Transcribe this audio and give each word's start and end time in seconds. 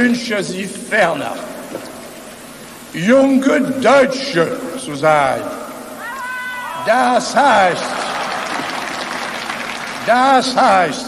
Beglückwünsche 0.00 0.42
Sie 0.42 0.64
ferner, 0.64 1.34
junge 2.94 3.60
Deutsche 3.82 4.56
zu 4.82 4.94
sein. 4.94 5.42
Das 6.86 7.36
heißt, 7.36 7.84
das 10.06 10.56
heißt, 10.56 11.06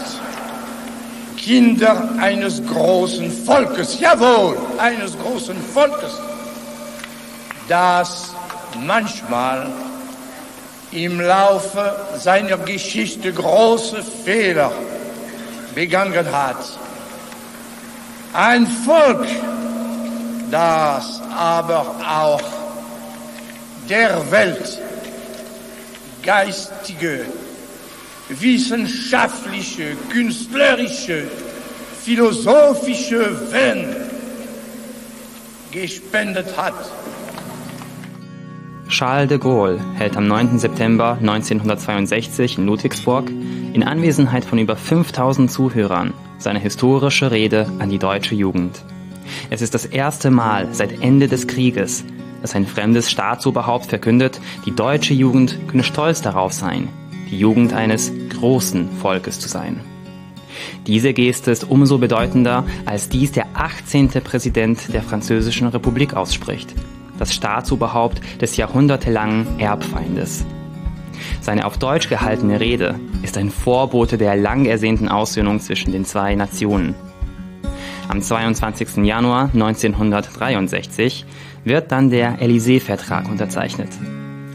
Kinder 1.37 2.07
eines 2.21 2.61
großen 2.67 3.31
Volkes, 3.31 3.99
jawohl, 3.99 4.57
eines 4.77 5.17
großen 5.17 5.57
Volkes, 5.73 6.11
das 7.67 8.31
manchmal 8.85 9.71
im 10.91 11.19
Laufe 11.19 11.95
seiner 12.19 12.57
Geschichte 12.57 13.33
große 13.33 14.03
Fehler 14.23 14.71
begangen 15.73 16.31
hat. 16.31 16.57
Ein 18.33 18.65
Volk, 18.65 19.27
das 20.49 21.21
aber 21.37 21.95
auch 22.03 22.41
der 23.87 24.31
Welt 24.31 24.81
geistige, 26.23 27.25
wissenschaftliche, 28.29 29.95
künstlerische, 30.09 31.25
philosophische 32.03 33.39
Wenn 33.51 33.95
gespendet 35.71 36.57
hat. 36.57 36.73
Charles 38.89 39.29
de 39.29 39.37
Gaulle 39.37 39.79
hält 39.93 40.17
am 40.17 40.27
9. 40.27 40.57
September 40.57 41.17
1962 41.19 42.57
in 42.57 42.65
Ludwigsburg 42.65 43.29
in 43.29 43.83
Anwesenheit 43.83 44.43
von 44.43 44.57
über 44.57 44.75
5000 44.75 45.51
Zuhörern 45.51 46.13
seine 46.43 46.59
historische 46.59 47.31
Rede 47.31 47.67
an 47.79 47.89
die 47.89 47.97
deutsche 47.97 48.35
Jugend. 48.35 48.83
Es 49.49 49.61
ist 49.61 49.73
das 49.73 49.85
erste 49.85 50.29
Mal 50.29 50.67
seit 50.73 51.01
Ende 51.01 51.27
des 51.27 51.47
Krieges, 51.47 52.03
dass 52.41 52.55
ein 52.55 52.67
fremdes 52.67 53.09
Staatsoberhaupt 53.09 53.85
verkündet, 53.85 54.39
die 54.65 54.75
deutsche 54.75 55.13
Jugend 55.13 55.57
könne 55.67 55.83
stolz 55.83 56.21
darauf 56.21 56.51
sein, 56.51 56.89
die 57.31 57.39
Jugend 57.39 57.73
eines 57.73 58.11
großen 58.29 58.89
Volkes 58.97 59.39
zu 59.39 59.47
sein. 59.47 59.79
Diese 60.85 61.13
Geste 61.13 61.51
ist 61.51 61.69
umso 61.69 61.97
bedeutender, 61.97 62.65
als 62.85 63.09
dies 63.09 63.31
der 63.31 63.47
18. 63.53 64.09
Präsident 64.09 64.93
der 64.93 65.01
Französischen 65.01 65.67
Republik 65.67 66.13
ausspricht, 66.13 66.75
das 67.17 67.33
Staatsoberhaupt 67.33 68.21
des 68.41 68.57
jahrhundertelangen 68.57 69.59
Erbfeindes. 69.59 70.45
Seine 71.43 71.65
auf 71.65 71.77
Deutsch 71.77 72.07
gehaltene 72.07 72.61
Rede 72.61 72.95
ist 73.21 73.37
ein 73.37 73.51
Vorbote 73.51 74.17
der 74.17 74.37
lang 74.37 74.63
ersehnten 74.63 75.09
Aussöhnung 75.09 75.59
zwischen 75.59 75.91
den 75.91 76.05
zwei 76.05 76.35
Nationen. 76.35 76.95
Am 78.07 78.21
22. 78.21 79.03
Januar 79.03 79.49
1963 79.53 81.25
wird 81.65 81.91
dann 81.91 82.09
der 82.09 82.39
Élysée-Vertrag 82.39 83.29
unterzeichnet. 83.29 83.89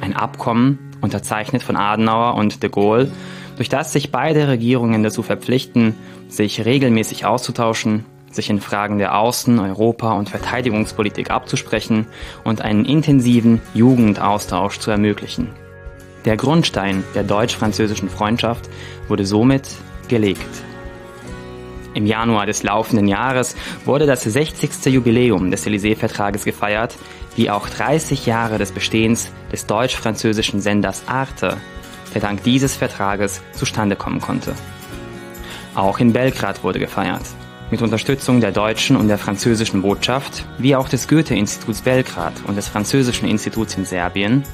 Ein 0.01 0.17
Abkommen, 0.17 0.79
unterzeichnet 1.03 1.63
von 1.63 1.77
Adenauer 1.77 2.37
und 2.37 2.63
de 2.63 2.71
Gaulle, 2.71 3.13
durch 3.57 3.69
das 3.69 3.93
sich 3.93 4.11
beide 4.11 4.49
Regierungen 4.49 5.03
dazu 5.03 5.23
verpflichten, 5.23 5.95
sich 6.29 6.65
regelmäßig 6.65 7.27
auszutauschen, 7.27 8.07
sich 8.31 8.49
in 8.49 8.63
Fragen 8.63 8.97
der 8.97 9.15
Außen-, 9.15 9.61
Europa- 9.61 10.15
und 10.15 10.31
Verteidigungspolitik 10.31 11.31
abzusprechen 11.31 12.07
und 12.45 12.63
einen 12.63 12.87
intensiven 12.87 13.61
Jugendaustausch 13.75 14.79
zu 14.79 14.91
ermöglichen. 14.91 15.51
Der 16.29 16.37
Grundstein 16.37 17.05
der 17.15 17.23
deutsch-französischen 17.25 18.11
Freundschaft 18.11 18.69
wurde 19.09 19.25
somit 19.25 19.67
gelegt. 20.09 20.47
Im 21.95 22.05
Januar 22.05 22.45
des 22.45 22.63
laufenden 22.63 23.09
Jahres 23.09 23.57
wurde 23.87 24.05
das 24.05 24.25
60. 24.25 24.93
Jubiläum 24.93 25.51
des 25.51 25.67
Élysée-Vertrages 25.67 26.45
gefeiert, 26.45 26.97
wie 27.35 27.49
auch 27.49 27.67
30 27.67 28.27
Jahre 28.27 28.59
des 28.59 28.73
Bestehens 28.73 29.31
des 29.51 29.65
deutsch-französischen 29.65 30.61
Senders 30.61 31.05
Arte, 31.07 31.57
der 32.13 32.21
dank 32.21 32.43
dieses 32.43 32.77
Vertrages 32.77 33.41
zustande 33.53 33.97
kommen 33.97 34.21
konnte. 34.21 34.55
Auch 35.75 35.99
in 35.99 36.13
Belgrad 36.13 36.63
wurde 36.63 36.79
gefeiert. 36.79 37.25
Mit 37.71 37.81
Unterstützung 37.81 38.43
der 38.43 38.53
deutschen 38.53 38.97
und 38.97 39.09
der 39.09 39.17
französischen 39.17 39.81
Botschaft, 39.81 40.45
wie 40.59 40.77
auch 40.77 40.91
des 40.91 41.09
Goethe-Instituts 41.09 41.81
Belgrad 41.81 42.35
und 42.47 42.57
des 42.57 42.69
Französischen 42.69 43.27
Instituts 43.27 43.77
in 43.77 43.87
Serbien, 43.87 44.45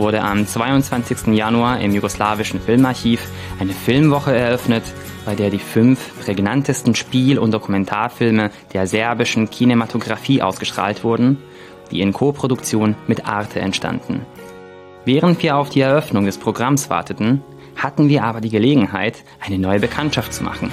wurde 0.00 0.22
am 0.22 0.46
22. 0.46 1.34
Januar 1.34 1.78
im 1.80 1.92
jugoslawischen 1.92 2.58
Filmarchiv 2.58 3.20
eine 3.60 3.72
Filmwoche 3.72 4.34
eröffnet, 4.34 4.82
bei 5.26 5.34
der 5.34 5.50
die 5.50 5.58
fünf 5.58 6.24
prägnantesten 6.24 6.94
Spiel- 6.94 7.38
und 7.38 7.52
Dokumentarfilme 7.52 8.50
der 8.72 8.86
serbischen 8.86 9.50
Kinematografie 9.50 10.40
ausgestrahlt 10.40 11.04
wurden, 11.04 11.36
die 11.90 12.00
in 12.00 12.14
Koproduktion 12.14 12.96
mit 13.06 13.26
Arte 13.26 13.60
entstanden. 13.60 14.24
Während 15.04 15.42
wir 15.42 15.56
auf 15.56 15.68
die 15.68 15.82
Eröffnung 15.82 16.24
des 16.24 16.38
Programms 16.38 16.88
warteten, 16.88 17.42
hatten 17.76 18.08
wir 18.08 18.24
aber 18.24 18.40
die 18.40 18.50
Gelegenheit, 18.50 19.22
eine 19.38 19.58
neue 19.58 19.80
Bekanntschaft 19.80 20.32
zu 20.32 20.42
machen. 20.42 20.72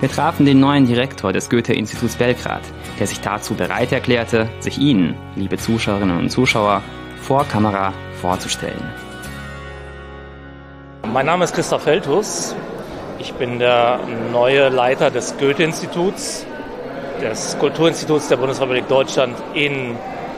Wir 0.00 0.10
trafen 0.10 0.44
den 0.44 0.58
neuen 0.58 0.86
Direktor 0.86 1.32
des 1.32 1.48
Goethe-Instituts 1.50 2.16
Belgrad, 2.16 2.62
der 2.98 3.06
sich 3.06 3.20
dazu 3.20 3.54
bereit 3.54 3.92
erklärte, 3.92 4.48
sich 4.58 4.78
Ihnen, 4.78 5.14
liebe 5.36 5.56
Zuschauerinnen 5.56 6.18
und 6.18 6.30
Zuschauer, 6.30 6.82
vor 7.20 7.44
Kamera 7.44 7.92
vorzustellen. 8.20 8.82
Mein 11.12 11.26
Name 11.26 11.44
ist 11.44 11.54
Christoph 11.54 11.82
Feldhus. 11.82 12.54
Ich 13.18 13.32
bin 13.34 13.58
der 13.58 13.98
neue 14.32 14.68
Leiter 14.68 15.10
des 15.10 15.36
Goethe-Instituts, 15.38 16.46
des 17.20 17.58
Kulturinstituts 17.58 18.28
der 18.28 18.36
Bundesrepublik 18.36 18.86
Deutschland 18.88 19.36
in 19.54 19.96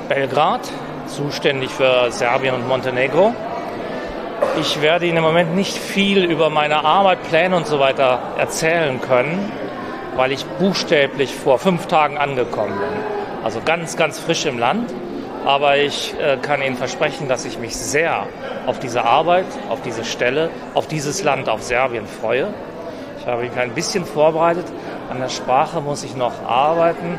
Belgrad, 0.08 0.60
zuständig 1.06 1.70
für 1.70 2.10
Serbien 2.10 2.54
und 2.54 2.66
Montenegro. 2.66 3.34
Ich 4.58 4.80
werde 4.80 5.06
Ihnen 5.06 5.18
im 5.18 5.24
Moment 5.24 5.54
nicht 5.54 5.76
viel 5.76 6.24
über 6.24 6.50
meine 6.50 6.84
Arbeit, 6.84 7.22
Pläne 7.24 7.56
und 7.56 7.66
so 7.66 7.78
weiter 7.78 8.18
erzählen 8.38 9.00
können, 9.00 9.52
weil 10.16 10.32
ich 10.32 10.44
buchstäblich 10.58 11.34
vor 11.34 11.58
fünf 11.58 11.86
Tagen 11.86 12.18
angekommen 12.18 12.78
bin. 12.78 13.44
Also 13.44 13.60
ganz, 13.64 13.96
ganz 13.96 14.18
frisch 14.18 14.46
im 14.46 14.58
Land. 14.58 14.92
Aber 15.44 15.76
ich 15.76 16.14
äh, 16.20 16.36
kann 16.36 16.62
Ihnen 16.62 16.76
versprechen, 16.76 17.28
dass 17.28 17.44
ich 17.44 17.58
mich 17.58 17.76
sehr 17.76 18.26
auf 18.66 18.78
diese 18.78 19.04
Arbeit, 19.04 19.46
auf 19.68 19.82
diese 19.82 20.04
Stelle, 20.04 20.50
auf 20.74 20.86
dieses 20.86 21.24
Land, 21.24 21.48
auf 21.48 21.62
Serbien 21.62 22.06
freue. 22.06 22.54
Ich 23.18 23.26
habe 23.26 23.42
mich 23.42 23.52
ein 23.56 23.74
bisschen 23.74 24.04
vorbereitet. 24.04 24.66
An 25.10 25.18
der 25.18 25.28
Sprache 25.28 25.80
muss 25.80 26.04
ich 26.04 26.16
noch 26.16 26.44
arbeiten. 26.46 27.18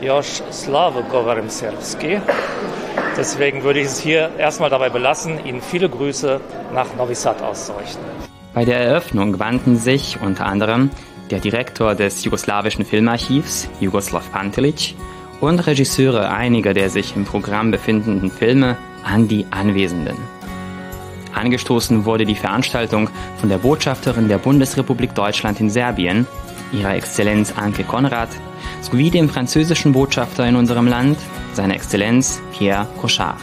Josh 0.00 0.42
Slave 0.50 1.02
Goverimsevski. 1.10 2.20
Deswegen 3.16 3.62
würde 3.62 3.80
ich 3.80 3.86
es 3.86 4.00
hier 4.00 4.30
erstmal 4.38 4.70
dabei 4.70 4.88
belassen, 4.88 5.44
Ihnen 5.44 5.60
viele 5.60 5.88
Grüße 5.88 6.40
nach 6.72 6.86
Novi 6.96 7.14
Sad 7.14 7.42
auszurichten. 7.42 8.02
Bei 8.54 8.64
der 8.64 8.80
Eröffnung 8.80 9.38
wandten 9.38 9.76
sich 9.76 10.18
unter 10.22 10.46
anderem 10.46 10.90
der 11.30 11.38
Direktor 11.38 11.94
des 11.94 12.24
jugoslawischen 12.24 12.84
Filmarchivs, 12.84 13.68
Jugoslav 13.78 14.32
Pantelic, 14.32 14.94
und 15.40 15.66
Regisseure 15.66 16.30
einiger 16.30 16.74
der 16.74 16.90
sich 16.90 17.16
im 17.16 17.24
Programm 17.24 17.70
befindenden 17.70 18.30
Filme 18.30 18.76
an 19.04 19.28
die 19.28 19.46
Anwesenden. 19.50 20.16
Angestoßen 21.34 22.04
wurde 22.04 22.26
die 22.26 22.34
Veranstaltung 22.34 23.08
von 23.38 23.48
der 23.48 23.58
Botschafterin 23.58 24.28
der 24.28 24.38
Bundesrepublik 24.38 25.14
Deutschland 25.14 25.60
in 25.60 25.70
Serbien, 25.70 26.26
ihrer 26.72 26.94
Exzellenz 26.94 27.54
Anke 27.56 27.84
Konrad, 27.84 28.28
sowie 28.80 29.10
dem 29.10 29.28
französischen 29.28 29.92
Botschafter 29.92 30.46
in 30.46 30.56
unserem 30.56 30.86
Land, 30.86 31.18
seiner 31.54 31.74
Exzellenz 31.74 32.40
Pierre 32.52 32.86
Cochard. 33.00 33.36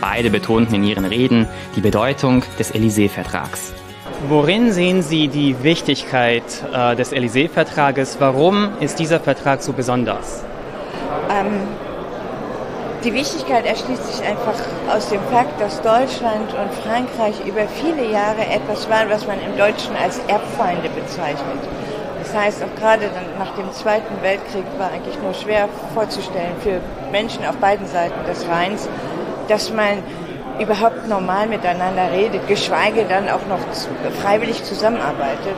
Beide 0.00 0.30
betonten 0.30 0.74
in 0.74 0.84
ihren 0.84 1.04
Reden 1.04 1.46
die 1.76 1.80
Bedeutung 1.80 2.42
des 2.58 2.74
Élysée-Vertrags. 2.74 3.72
Worin 4.28 4.72
sehen 4.72 5.02
Sie 5.02 5.28
die 5.28 5.62
Wichtigkeit 5.62 6.42
äh, 6.72 6.96
des 6.96 7.12
Élysée-Vertrages? 7.12 8.16
Warum 8.18 8.70
ist 8.80 8.98
dieser 8.98 9.20
Vertrag 9.20 9.62
so 9.62 9.72
besonders? 9.72 10.44
Ähm, 11.30 11.68
die 13.04 13.12
Wichtigkeit 13.12 13.66
erschließt 13.66 14.04
sich 14.04 14.26
einfach 14.26 14.54
aus 14.94 15.08
dem 15.08 15.20
Fakt, 15.32 15.60
dass 15.60 15.82
Deutschland 15.82 16.54
und 16.54 16.72
Frankreich 16.84 17.34
über 17.44 17.62
viele 17.66 18.08
Jahre 18.10 18.42
etwas 18.42 18.88
waren, 18.88 19.10
was 19.10 19.26
man 19.26 19.40
im 19.40 19.56
Deutschen 19.58 19.96
als 19.96 20.20
Erbfeinde 20.28 20.88
bezeichnet. 20.88 21.58
Das 22.22 22.32
heißt, 22.34 22.62
auch 22.62 22.80
gerade 22.80 23.10
nach 23.38 23.54
dem 23.56 23.72
Zweiten 23.72 24.22
Weltkrieg 24.22 24.64
war 24.78 24.90
eigentlich 24.92 25.20
nur 25.20 25.34
schwer 25.34 25.68
vorzustellen 25.94 26.54
für 26.60 26.80
Menschen 27.10 27.44
auf 27.44 27.56
beiden 27.56 27.88
Seiten 27.88 28.24
des 28.24 28.46
Rheins, 28.48 28.88
dass 29.48 29.72
man 29.72 29.98
überhaupt 30.60 31.08
normal 31.08 31.48
miteinander 31.48 32.12
redet, 32.12 32.46
geschweige 32.46 33.04
dann 33.08 33.28
auch 33.28 33.44
noch 33.48 33.58
freiwillig 34.22 34.62
zusammenarbeitet. 34.62 35.56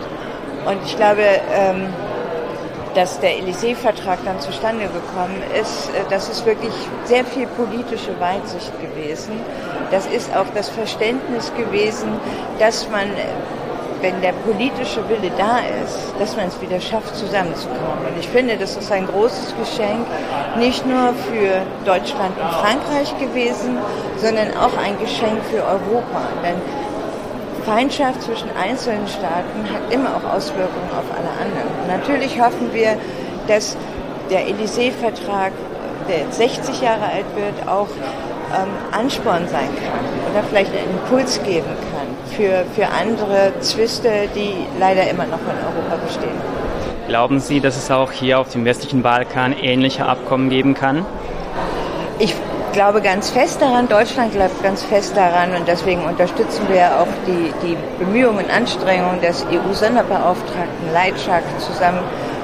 Und 0.65 0.79
ich 0.87 0.97
glaube, 0.97 1.23
ähm, 1.55 1.89
dass 2.95 3.19
der 3.21 3.39
Élysée-Vertrag 3.39 4.19
dann 4.25 4.41
zustande 4.41 4.85
gekommen 4.85 5.43
ist, 5.61 5.91
äh, 5.91 6.05
das 6.11 6.29
ist 6.29 6.47
wirklich 6.47 6.73
sehr 7.05 7.25
viel 7.25 7.47
politische 7.49 8.19
Weitsicht 8.21 8.73
gewesen. 8.81 9.33
Das 9.91 10.07
ist 10.07 10.35
auch 10.37 10.47
das 10.55 10.69
Verständnis 10.69 11.53
gewesen, 11.57 12.09
dass 12.59 12.89
man 12.91 13.09
wenn 14.05 14.21
der 14.21 14.33
politische 14.45 15.01
Wille 15.09 15.31
da 15.39 15.61
ist, 15.83 16.13
dass 16.19 16.37
man 16.37 16.49
es 16.49 16.61
wieder 16.61 16.79
schafft, 16.79 17.17
zusammenzukommen. 17.17 18.05
Und 18.07 18.21
ich 18.21 18.29
finde, 18.29 18.59
das 18.59 18.77
ist 18.77 18.93
ein 18.93 19.07
großes 19.07 19.55
Geschenk, 19.57 20.07
nicht 20.59 20.85
nur 20.85 21.15
für 21.15 21.63
Deutschland 21.87 22.39
und 22.39 22.51
Frankreich 22.53 23.19
gewesen, 23.19 23.79
sondern 24.19 24.55
auch 24.59 24.77
ein 24.77 24.99
Geschenk 25.01 25.43
für 25.51 25.65
Europa. 25.65 26.21
Denn 26.45 26.84
Feindschaft 27.65 28.23
zwischen 28.23 28.49
einzelnen 28.57 29.07
Staaten 29.09 29.65
hat 29.73 29.93
immer 29.93 30.11
auch 30.17 30.35
Auswirkungen 30.35 30.91
auf 30.91 31.05
alle 31.11 31.31
anderen. 31.41 31.69
Und 31.81 31.89
natürlich 31.89 32.41
hoffen 32.41 32.73
wir, 32.73 32.97
dass 33.49 33.77
der 34.31 34.47
Élysée-Vertrag, 34.47 35.53
der 36.09 36.31
60 36.31 36.83
Jahre 36.83 37.05
alt 37.05 37.25
wird, 37.35 37.69
auch 37.69 37.89
ähm, 38.55 38.69
Ansporn 38.93 39.49
sein 39.49 39.69
kann 39.77 40.05
oder 40.31 40.43
vielleicht 40.45 40.73
einen 40.73 40.99
Impuls 40.99 41.43
geben 41.43 41.67
kann 41.93 42.35
für, 42.37 42.65
für 42.75 42.89
andere 42.89 43.53
Zwiste, 43.61 44.29
die 44.35 44.67
leider 44.79 45.09
immer 45.09 45.25
noch 45.25 45.41
in 45.41 45.57
Europa 45.57 46.05
bestehen. 46.05 46.65
Glauben 47.09 47.41
Sie, 47.41 47.61
dass 47.61 47.77
es 47.77 47.91
auch 47.91 48.13
hier 48.13 48.39
auf 48.39 48.51
dem 48.51 48.65
westlichen 48.65 49.03
Balkan 49.03 49.53
ähnliche 49.53 50.07
Abkommen 50.07 50.49
geben 50.51 50.75
kann? 50.75 51.05
Ich 52.19 52.35
glaube 52.75 53.01
ganz 53.01 53.31
fest 53.31 53.63
daran, 53.63 53.89
Deutschland 53.89 54.33
glaubt 54.33 54.61
ganz 54.63 54.83
fest 54.83 55.17
daran 55.17 55.55
und 55.55 55.67
deswegen 55.69 56.05
unterstützen 56.05 56.67
wir 56.69 57.01
auch 57.01 57.07
die, 57.27 57.53
die 57.67 57.77
Bemühungen 57.99 58.45
und 58.45 58.51
Anstrengungen 58.51 59.21
des 59.21 59.47
EU-Sonderbeauftragten 59.47 60.93
Leitschak 60.93 61.45
zusammen 61.61 62.01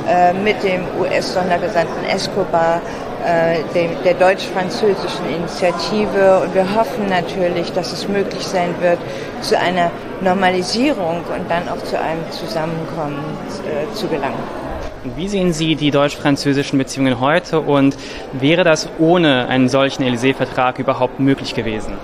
äh, 0.09 0.33
mit 0.33 0.63
dem 0.63 0.83
US-Sondergesandten 1.01 2.05
Escobar, 2.05 2.81
äh, 3.27 3.59
dem, 3.75 3.91
der 4.05 4.15
deutsch-französischen 4.15 5.27
Initiative. 5.29 6.43
Und 6.45 6.55
wir 6.55 6.77
hoffen 6.77 7.09
natürlich, 7.09 7.73
dass 7.73 7.93
es 7.93 8.07
möglich 8.07 8.47
sein 8.47 8.75
wird, 8.81 8.99
zu 9.41 9.59
einer 9.59 9.91
Normalisierung 10.21 11.25
und 11.25 11.51
dann 11.51 11.69
auch 11.69 11.83
zu 11.85 11.99
einem 11.99 12.31
Zusammenkommen 12.31 13.25
äh, 13.67 13.93
zu 13.95 14.07
gelangen. 14.07 14.60
Wie 15.03 15.29
sehen 15.29 15.55
Sie 15.55 15.77
die 15.77 15.91
deutsch-französischen 15.91 16.79
Beziehungen 16.79 17.21
heute 17.21 17.61
und 17.61 17.97
wäre 18.33 18.65
das 18.65 18.89
ohne 18.99 19.49
einen 19.49 19.71
solchen 19.71 20.03
Élysée-Vertrag 20.03 20.79
überhaupt 20.79 21.21
möglich 21.21 21.55
gewesen? 21.55 21.95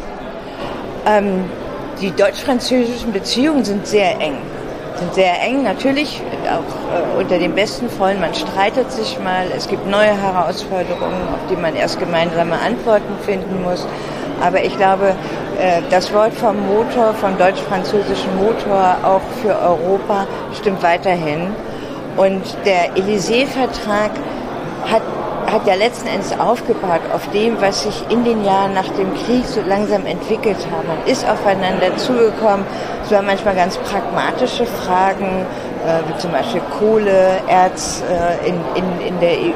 Ähm, 1.05 1.45
die 2.01 2.11
deutsch-französischen 2.11 3.13
Beziehungen 3.13 3.65
sind 3.65 3.87
sehr 3.87 4.19
eng 4.21 4.39
sind 4.97 5.15
sehr 5.15 5.43
eng, 5.43 5.63
natürlich 5.63 6.23
auch 6.45 7.19
äh, 7.19 7.21
unter 7.21 7.39
den 7.39 7.55
besten 7.55 7.91
Freunden. 7.91 8.23
Man 8.23 8.35
streitet 8.35 8.91
sich 8.91 9.19
mal, 9.23 9.47
es 9.55 9.69
gibt 9.69 9.87
neue 9.87 10.17
Herausforderungen, 10.19 11.29
auf 11.35 11.41
die 11.51 11.57
man 11.57 11.77
erst 11.77 11.99
gemeinsame 11.99 12.59
Antworten 12.59 13.13
finden 13.25 13.63
muss. 13.63 13.87
Aber 14.41 14.65
ich 14.65 14.75
glaube, 14.77 15.15
äh, 15.61 15.83
das 15.91 16.13
Wort 16.15 16.33
vom 16.33 16.57
Motor, 16.67 17.13
vom 17.15 17.37
deutsch-französischen 17.37 18.37
Motor 18.37 18.97
auch 19.03 19.21
für 19.43 19.55
Europa 19.59 20.27
stimmt 20.59 20.83
weiterhin. 20.83 21.49
Und 22.17 22.43
der 22.65 22.97
Élysée-Vertrag 22.97 24.11
hat 24.91 25.03
hat 25.51 25.67
ja 25.67 25.75
letzten 25.75 26.09
Endes 26.09 26.39
aufgebaut 26.39 27.01
auf 27.13 27.29
dem, 27.31 27.61
was 27.61 27.83
sich 27.83 28.05
in 28.11 28.25
den 28.25 28.45
Jahren 28.45 28.75
nach 28.75 28.89
dem 28.89 29.15
Krieg 29.15 29.45
so 29.47 29.61
langsam 29.67 30.07
entwickelt 30.07 30.57
hat. 30.71 30.87
Man 30.87 31.07
ist 31.07 31.29
aufeinander 31.29 31.97
zugekommen. 31.97 32.67
Es 33.05 33.13
waren 33.13 33.27
manchmal 33.27 33.55
ganz 33.55 33.77
pragmatische 33.79 34.67
Fragen, 34.67 35.47
äh, 35.87 36.09
wie 36.09 36.19
zum 36.19 36.33
Beispiel 36.33 36.61
Kohle, 36.79 37.39
Erz 37.49 38.03
äh, 38.11 38.49
in, 38.49 38.55
in, 38.75 39.07
in, 39.07 39.21
der, 39.21 39.39
in, 39.39 39.53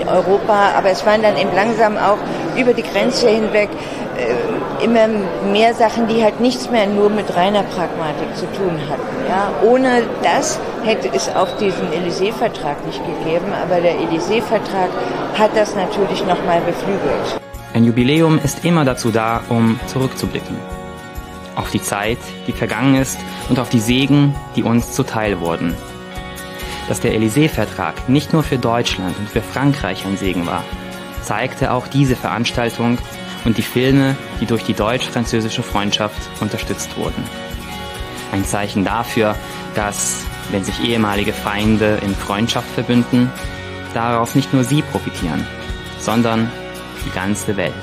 in, 0.00 0.08
Europa. 0.08 0.72
Aber 0.76 0.90
es 0.90 1.04
waren 1.06 1.22
dann 1.22 1.36
eben 1.36 1.54
langsam 1.54 1.96
auch 1.96 2.18
über 2.56 2.74
die 2.74 2.82
Grenze 2.82 3.28
hinweg 3.28 3.70
äh, 4.18 4.84
immer 4.84 5.08
mehr 5.50 5.72
Sachen, 5.74 6.08
die 6.08 6.22
halt 6.22 6.40
nichts 6.40 6.70
mehr 6.70 6.86
nur 6.86 7.08
mit 7.08 7.34
reiner 7.34 7.62
Pragmatik 7.62 8.36
zu 8.36 8.46
tun 8.52 8.78
hatten. 8.90 9.28
Ja? 9.28 9.48
Ohne 9.66 10.02
das 10.22 10.60
hätte 10.84 11.08
es 11.12 11.28
auch 11.28 11.56
diesen 11.58 11.88
Élysée-Vertrag 11.88 12.84
nicht 12.86 13.00
gegeben, 13.04 13.52
aber 13.52 13.80
der 13.80 13.94
Élysée-Vertrag 13.94 14.90
hat 15.38 15.56
das 15.56 15.74
natürlich 15.74 16.24
nochmal 16.26 16.60
beflügelt. 16.60 17.40
Ein 17.72 17.84
Jubiläum 17.84 18.38
ist 18.42 18.64
immer 18.64 18.84
dazu 18.84 19.10
da, 19.10 19.42
um 19.48 19.80
zurückzublicken. 19.86 20.56
Auf 21.56 21.70
die 21.70 21.82
Zeit, 21.82 22.18
die 22.46 22.52
vergangen 22.52 22.96
ist 22.96 23.18
und 23.48 23.58
auf 23.58 23.68
die 23.68 23.80
Segen, 23.80 24.34
die 24.56 24.62
uns 24.62 24.92
zuteil 24.92 25.40
wurden. 25.40 25.74
Dass 26.88 27.00
der 27.00 27.14
Élysée-Vertrag 27.14 28.08
nicht 28.08 28.32
nur 28.32 28.42
für 28.42 28.58
Deutschland 28.58 29.16
und 29.18 29.28
für 29.28 29.40
Frankreich 29.40 30.04
ein 30.04 30.16
Segen 30.16 30.46
war, 30.46 30.62
zeigte 31.22 31.72
auch 31.72 31.86
diese 31.88 32.14
Veranstaltung 32.14 32.98
und 33.44 33.56
die 33.56 33.62
Filme, 33.62 34.16
die 34.40 34.46
durch 34.46 34.64
die 34.64 34.74
deutsch-französische 34.74 35.62
Freundschaft 35.62 36.20
unterstützt 36.40 36.96
wurden. 36.96 37.24
Ein 38.32 38.44
Zeichen 38.44 38.84
dafür, 38.84 39.34
dass, 39.74 40.24
wenn 40.50 40.64
sich 40.64 40.80
ehemalige 40.88 41.32
Feinde 41.32 41.98
in 42.02 42.14
Freundschaft 42.14 42.68
verbünden, 42.74 43.30
daraus 43.94 44.34
nicht 44.34 44.52
nur 44.52 44.64
sie 44.64 44.82
profitieren, 44.82 45.44
sondern 46.00 46.50
die 47.04 47.10
ganze 47.10 47.56
Welt. 47.56 47.74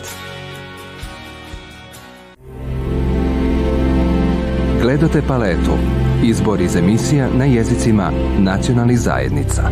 Gledate 4.81 5.21
paletu. 5.21 5.77
Izbor 6.23 6.61
iz 6.61 6.75
emisija 6.75 7.29
na 7.37 7.45
jezicima 7.45 8.11
nacionalnih 8.39 8.99
zajednica. 8.99 9.71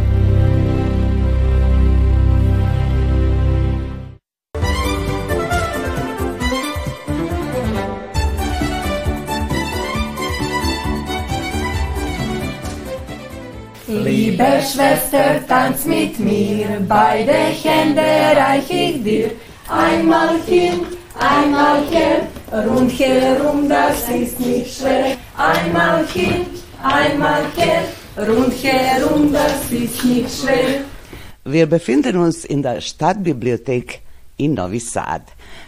Liebe 14.09 14.51
Schwester, 14.71 15.45
tanz 15.47 15.85
mit 15.85 16.19
mir, 16.19 16.81
beide 16.87 17.31
Hände 17.31 18.01
reich 18.01 18.67
ich 18.71 19.03
dir. 19.03 19.29
Einmal 19.67 20.41
hin, 20.47 20.79
einmal 21.13 21.85
her, 21.91 22.27
rundherum, 22.51 23.69
das 23.69 24.09
ist 24.09 24.39
nicht 24.39 24.79
schwer. 24.79 25.15
Einmal 25.37 26.07
hin, 26.07 26.47
einmal 26.81 27.43
her, 27.55 27.83
rundherum, 28.17 29.31
das 29.31 29.71
ist 29.71 30.03
nicht 30.03 30.41
schwer. 30.41 30.81
Wir 31.45 31.67
befinden 31.67 32.17
uns 32.17 32.45
in 32.45 32.63
der 32.63 32.81
Stadtbibliothek 32.81 34.01
in 34.37 34.55
Novi 34.55 34.79
Sad. 34.79 35.25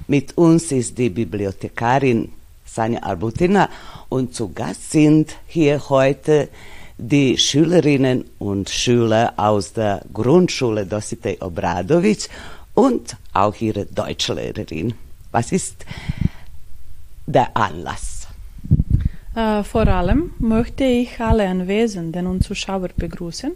Mit 0.07 0.36
uns 0.36 0.71
ist 0.71 0.98
die 0.98 1.12
Bibliothekarin 1.12 2.31
Sanja 2.65 3.03
Arbutina 3.03 3.69
und 4.10 4.33
zu 4.33 4.51
Gast 4.51 4.91
sind 4.91 5.36
hier 5.45 5.79
heute 5.89 6.50
die 7.01 7.38
Schülerinnen 7.38 8.25
und 8.38 8.70
Schüler 8.70 9.34
aus 9.36 9.74
der 9.74 10.03
Grundschule 10.13 10.86
Dositej 10.86 11.41
Obradovic 11.41 12.29
und 12.75 13.17
auch 13.34 13.55
ihre 13.60 13.86
Deutschlehrerin. 13.86 14.93
Was 15.31 15.51
ist 15.51 15.86
der 17.25 17.58
Anlass? 17.58 18.27
Uh, 19.34 19.63
vor 19.63 19.88
allem 19.88 20.31
möchte 20.39 20.84
ich 20.84 21.20
alle 21.22 21.48
Anwesenden 21.48 22.27
und 22.27 22.43
Zuschauer 22.43 22.89
begrüßen, 22.98 23.53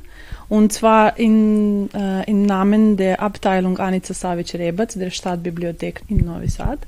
und 0.48 0.72
zwar 0.72 1.18
in, 1.20 1.90
uh, 1.94 2.24
im 2.26 2.46
Namen 2.46 2.96
der 2.96 3.22
Abteilung 3.22 3.78
Anica 3.78 4.14
Savic-Rebac 4.14 4.98
der 4.98 5.10
Stadtbibliothek 5.10 6.02
in 6.08 6.26
Novi 6.26 6.48
Sad. 6.48 6.80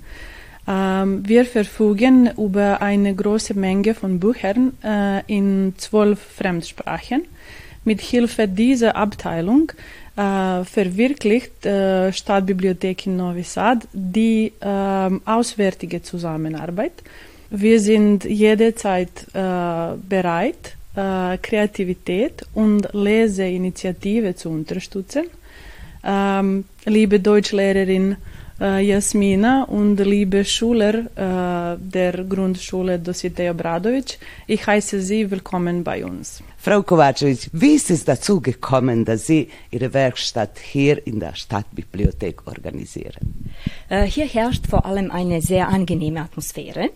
Ähm, 0.68 1.28
wir 1.28 1.46
verfügen 1.46 2.30
über 2.38 2.82
eine 2.82 3.16
große 3.16 3.54
Menge 3.54 3.94
von 3.94 4.20
Büchern 4.20 4.74
äh, 4.84 5.22
in 5.28 5.74
zwölf 5.78 6.20
Fremdsprachen. 6.20 7.24
Mit 7.86 8.02
Hilfe 8.02 8.50
dieser 8.50 8.98
Abteilung 8.98 9.72
äh, 10.18 10.66
verwirklicht 10.66 11.66
äh, 11.66 12.12
Stadtbibliothek 12.12 13.08
in 13.08 13.16
Novi 13.16 13.44
Sad 13.44 13.88
die 13.94 14.52
äh, 14.60 15.10
auswärtige 15.24 16.02
Zusammenarbeit. 16.02 17.04
Wir 17.50 17.80
sind 17.80 18.26
jederzeit 18.26 19.10
äh, 19.34 19.40
bereit, 20.10 20.74
Kreativität 21.44 22.44
und 22.56 22.90
Leseinitiative 22.92 24.34
zu 24.34 24.50
unterstützen. 24.50 25.26
Ähm, 26.04 26.66
liebe 26.86 27.20
Deutschlehrerin, 27.20 28.16
Jasmina 28.60 29.66
und 29.66 29.98
liebe 30.00 30.44
Schüler 30.44 31.06
äh, 31.16 31.78
der 31.80 32.24
Grundschule 32.24 32.98
Dositej 32.98 33.52
Obradovic. 33.52 34.18
Ich 34.48 34.66
heiße 34.66 35.00
Sie 35.00 35.30
willkommen 35.30 35.84
bei 35.84 36.04
uns. 36.04 36.42
Frau 36.58 36.82
Kovacevic, 36.82 37.50
wie 37.54 37.76
ist 37.76 37.92
es 37.92 38.04
dazu 38.04 38.42
gekommen, 38.42 39.06
dass 39.06 39.28
Sie 39.28 39.50
Ihre 39.70 39.94
Werkstatt 39.94 40.58
hier 40.58 41.06
in 41.06 41.20
der 41.20 41.36
Stadtbibliothek 41.36 42.48
organisieren? 42.48 43.52
Äh, 43.90 44.06
hier 44.06 44.26
herrscht 44.26 44.66
vor 44.68 44.88
allem 44.88 45.12
eine 45.12 45.42
sehr 45.42 45.68
angenehme 45.68 46.22
Atmosphäre. 46.22 46.90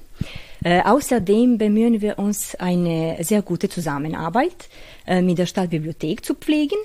Äh, 0.63 0.81
außerdem 0.81 1.59
bemühen 1.59 2.01
wir 2.01 2.17
uns, 2.17 2.55
eine 2.55 3.17
sehr 3.21 3.43
gute 3.43 3.69
Zusammenarbeit 3.69 4.67
äh, 5.05 5.21
mit 5.21 5.37
der 5.37 5.45
Stadtbibliothek 5.45 6.25
zu 6.25 6.33
pflegen. 6.33 6.77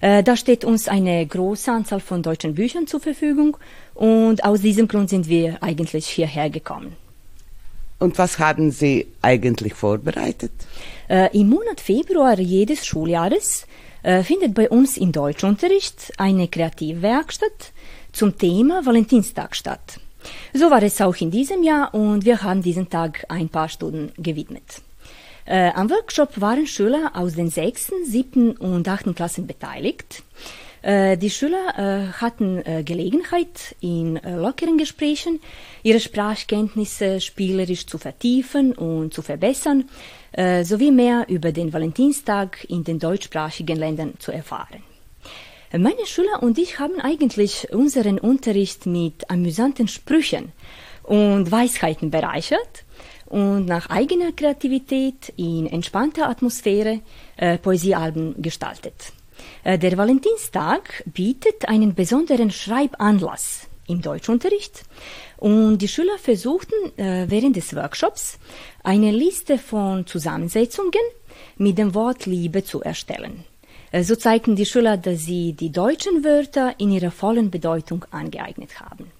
Äh, 0.00 0.22
da 0.22 0.36
steht 0.36 0.64
uns 0.64 0.88
eine 0.88 1.26
große 1.26 1.70
Anzahl 1.70 2.00
von 2.00 2.22
deutschen 2.22 2.54
Büchern 2.54 2.86
zur 2.86 3.00
Verfügung 3.00 3.56
und 3.94 4.44
aus 4.44 4.60
diesem 4.60 4.88
Grund 4.88 5.10
sind 5.10 5.28
wir 5.28 5.62
eigentlich 5.62 6.06
hierher 6.06 6.50
gekommen. 6.50 6.96
Und 7.98 8.16
was 8.16 8.38
haben 8.38 8.70
Sie 8.70 9.08
eigentlich 9.22 9.74
vorbereitet? 9.74 10.52
Äh, 11.08 11.36
Im 11.38 11.48
Monat 11.48 11.80
Februar 11.80 12.38
jedes 12.38 12.86
Schuljahres 12.86 13.66
äh, 14.02 14.22
findet 14.22 14.54
bei 14.54 14.68
uns 14.70 14.96
im 14.96 15.10
Deutschunterricht 15.10 16.12
eine 16.16 16.46
Kreativwerkstatt 16.46 17.72
zum 18.12 18.38
Thema 18.38 18.86
Valentinstag 18.86 19.56
statt. 19.56 20.00
So 20.52 20.70
war 20.70 20.82
es 20.82 21.00
auch 21.00 21.16
in 21.16 21.30
diesem 21.30 21.62
Jahr 21.62 21.92
und 21.94 22.24
wir 22.24 22.42
haben 22.42 22.62
diesen 22.62 22.88
Tag 22.88 23.24
ein 23.28 23.48
paar 23.48 23.68
Stunden 23.68 24.12
gewidmet. 24.16 24.82
Äh, 25.48 25.70
am 25.74 25.88
Workshop 25.88 26.42
waren 26.42 26.66
Schüler 26.66 27.12
aus 27.14 27.34
den 27.34 27.48
sechsten, 27.48 28.04
siebten 28.04 28.52
und 28.52 28.86
achten 28.86 29.14
Klassen 29.14 29.46
beteiligt. 29.46 30.22
Äh, 30.82 31.16
die 31.16 31.30
Schüler 31.30 31.72
äh, 31.78 32.12
hatten 32.20 32.58
äh, 32.66 32.82
Gelegenheit, 32.84 33.74
in 33.80 34.20
lockeren 34.22 34.76
Gesprächen 34.76 35.40
ihre 35.82 36.00
Sprachkenntnisse 36.00 37.22
spielerisch 37.22 37.86
zu 37.86 37.96
vertiefen 37.96 38.74
und 38.74 39.14
zu 39.14 39.22
verbessern, 39.22 39.88
sowie 40.62 40.90
mehr 40.90 41.24
über 41.28 41.50
den 41.52 41.72
Valentinstag 41.72 42.64
in 42.68 42.84
den 42.84 42.98
deutschsprachigen 42.98 43.76
Ländern 43.76 44.14
zu 44.18 44.30
erfahren. 44.30 44.82
Meine 45.72 46.04
Schüler 46.04 46.42
und 46.42 46.58
ich 46.58 46.78
haben 46.78 47.00
eigentlich 47.00 47.72
unseren 47.72 48.18
Unterricht 48.18 48.84
mit 48.84 49.30
amüsanten 49.30 49.88
Sprüchen 49.88 50.52
und 51.02 51.50
Weisheiten 51.50 52.10
bereichert 52.10 52.84
und 53.28 53.66
nach 53.66 53.90
eigener 53.90 54.32
Kreativität 54.32 55.32
in 55.36 55.66
entspannter 55.66 56.28
Atmosphäre 56.28 57.00
äh, 57.36 57.58
Poesiealben 57.58 58.40
gestaltet. 58.40 59.12
Äh, 59.64 59.78
der 59.78 59.96
Valentinstag 59.96 61.04
bietet 61.06 61.68
einen 61.68 61.94
besonderen 61.94 62.50
Schreibanlass 62.50 63.68
im 63.86 64.02
Deutschunterricht 64.02 64.84
und 65.36 65.78
die 65.78 65.88
Schüler 65.88 66.18
versuchten 66.18 66.98
äh, 66.98 67.26
während 67.28 67.56
des 67.56 67.74
Workshops 67.74 68.38
eine 68.82 69.10
Liste 69.10 69.58
von 69.58 70.06
Zusammensetzungen 70.06 70.92
mit 71.56 71.78
dem 71.78 71.94
Wort 71.94 72.26
Liebe 72.26 72.64
zu 72.64 72.82
erstellen. 72.82 73.44
Äh, 73.92 74.04
so 74.04 74.16
zeigten 74.16 74.56
die 74.56 74.66
Schüler, 74.66 74.96
dass 74.96 75.20
sie 75.20 75.52
die 75.52 75.70
deutschen 75.70 76.24
Wörter 76.24 76.74
in 76.78 76.90
ihrer 76.90 77.10
vollen 77.10 77.50
Bedeutung 77.50 78.04
angeeignet 78.10 78.80
haben. 78.80 79.10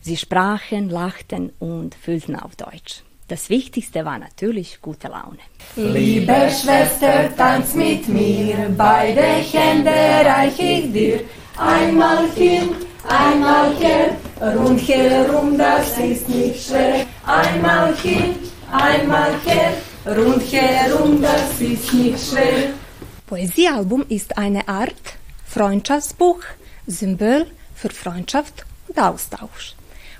Sie 0.00 0.16
sprachen, 0.16 0.88
lachten 0.88 1.52
und 1.58 1.94
fühlten 1.94 2.36
auf 2.36 2.54
Deutsch. 2.54 3.02
Das 3.28 3.50
Wichtigste 3.50 4.04
war 4.04 4.18
natürlich 4.18 4.80
gute 4.80 5.08
Laune. 5.08 5.38
Liebe 5.74 6.48
Schwester, 6.48 7.34
tanz 7.36 7.74
mit 7.74 8.08
mir, 8.08 8.72
beide 8.76 9.20
Hände 9.20 9.90
reich 9.90 10.58
ich 10.60 10.92
dir. 10.92 11.20
Einmal 11.56 12.30
hin, 12.30 12.68
einmal 13.08 13.74
her, 13.76 14.16
rundherum, 14.40 15.58
das 15.58 15.98
ist 15.98 16.28
nicht 16.28 16.68
schwer. 16.68 17.04
Einmal 17.26 17.96
hin, 17.96 18.36
einmal 18.70 19.32
her, 19.44 19.72
rundherum, 20.06 21.20
das 21.20 21.60
ist 21.60 21.92
nicht 21.94 22.30
schwer. 22.30 22.74
Poesiealbum 23.26 24.04
ist 24.08 24.38
eine 24.38 24.68
Art 24.68 25.18
Freundschaftsbuch, 25.46 26.42
Symbol 26.86 27.46
für 27.74 27.90
Freundschaft 27.90 28.64
und 28.86 28.98
Austausch. 29.00 29.75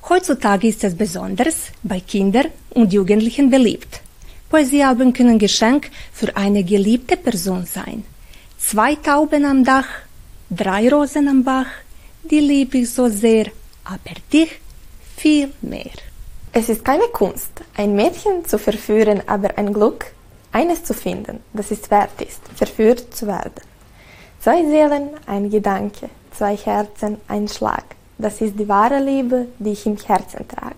Heutzutage 0.08 0.68
ist 0.68 0.84
es 0.84 0.94
besonders 0.94 1.72
bei 1.82 1.98
Kindern 1.98 2.46
und 2.70 2.92
Jugendlichen 2.92 3.50
beliebt. 3.50 4.02
Poesiealben 4.48 5.12
können 5.12 5.36
Geschenk 5.36 5.90
für 6.12 6.36
eine 6.36 6.62
geliebte 6.62 7.16
Person 7.16 7.66
sein. 7.66 8.04
Zwei 8.56 8.94
Tauben 8.94 9.44
am 9.44 9.64
Dach, 9.64 9.88
drei 10.48 10.88
Rosen 10.88 11.26
am 11.26 11.42
Bach, 11.42 11.66
die 12.22 12.38
liebe 12.38 12.78
ich 12.78 12.90
so 12.92 13.08
sehr, 13.08 13.46
aber 13.82 14.14
dich 14.32 14.60
viel 15.16 15.52
mehr. 15.60 15.98
Es 16.52 16.68
ist 16.68 16.84
keine 16.84 17.08
Kunst, 17.08 17.50
ein 17.76 17.96
Mädchen 17.96 18.44
zu 18.44 18.60
verführen, 18.60 19.22
aber 19.26 19.58
ein 19.58 19.72
Glück, 19.72 20.12
eines 20.52 20.84
zu 20.84 20.94
finden, 20.94 21.40
das 21.52 21.72
es 21.72 21.90
wert 21.90 22.22
ist, 22.22 22.42
verführt 22.54 23.12
zu 23.12 23.26
werden. 23.26 23.60
Zwei 24.40 24.64
Seelen, 24.64 25.08
ein 25.26 25.50
Gedanke, 25.50 26.08
zwei 26.30 26.56
Herzen, 26.56 27.18
ein 27.26 27.48
Schlag. 27.48 27.96
Das 28.18 28.40
ist 28.40 28.58
die 28.58 28.68
wahre 28.68 28.98
Liebe, 28.98 29.46
die 29.58 29.72
ich 29.72 29.86
im 29.86 29.96
Herzen 29.96 30.48
trage. 30.48 30.76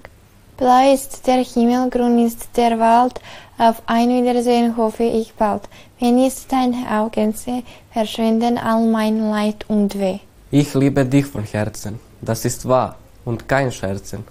Blau 0.57 0.93
ist 0.93 1.25
der 1.27 1.45
Himmel, 1.45 1.89
grün 1.89 2.19
ist 2.27 2.49
der 2.57 2.79
Wald, 2.81 3.21
auf 3.59 3.81
ein 3.87 4.09
Wiedersehen 4.09 4.77
hoffe 4.77 5.05
ich 5.05 5.33
bald. 5.35 5.63
Wenn 6.01 6.19
ich 6.19 6.47
deine 6.49 6.83
Augen 6.91 7.33
sehe, 7.33 7.63
verschwinden 7.93 8.59
all 8.59 8.85
mein 8.87 9.31
Leid 9.31 9.65
und 9.69 9.97
Weh. 9.99 10.19
Ich 10.51 10.75
liebe 10.75 11.05
dich 11.05 11.27
von 11.27 11.45
Herzen, 11.45 12.01
das 12.21 12.45
ist 12.45 12.69
wahr 12.69 12.97
und 13.25 13.49
kein 13.49 13.71
Scherzen. 13.71 14.25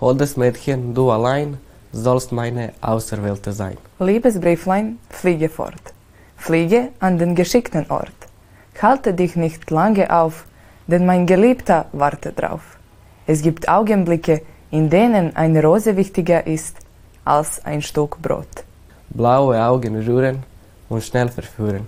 Holdes 0.00 0.36
Mädchen, 0.36 0.94
du 0.94 1.10
allein 1.10 1.58
sollst 1.92 2.30
meine 2.30 2.72
Auserwählte 2.80 3.52
sein. 3.52 3.76
Liebes 3.98 4.40
Brieflein, 4.40 4.98
fliege 5.10 5.48
fort. 5.48 5.82
Fliege 6.36 6.88
an 7.00 7.18
den 7.18 7.34
geschickten 7.34 7.90
Ort. 7.90 8.20
Halte 8.80 9.14
dich 9.14 9.36
nicht 9.36 9.70
lange 9.70 10.10
auf, 10.12 10.44
denn 10.86 11.06
mein 11.06 11.26
Geliebter 11.26 11.86
wartet 11.92 12.40
drauf. 12.40 12.78
Es 13.26 13.42
gibt 13.42 13.68
Augenblicke, 13.68 14.42
in 14.70 14.90
denen 14.90 15.36
eine 15.36 15.62
Rose 15.62 15.96
wichtiger 15.96 16.46
ist 16.46 16.76
als 17.24 17.64
ein 17.64 17.82
Stück 17.82 18.20
Brot. 18.20 18.64
Blaue 19.10 19.62
Augen 19.62 19.96
rühren 19.96 20.42
und 20.88 21.02
schnell 21.02 21.28
verführen. 21.28 21.86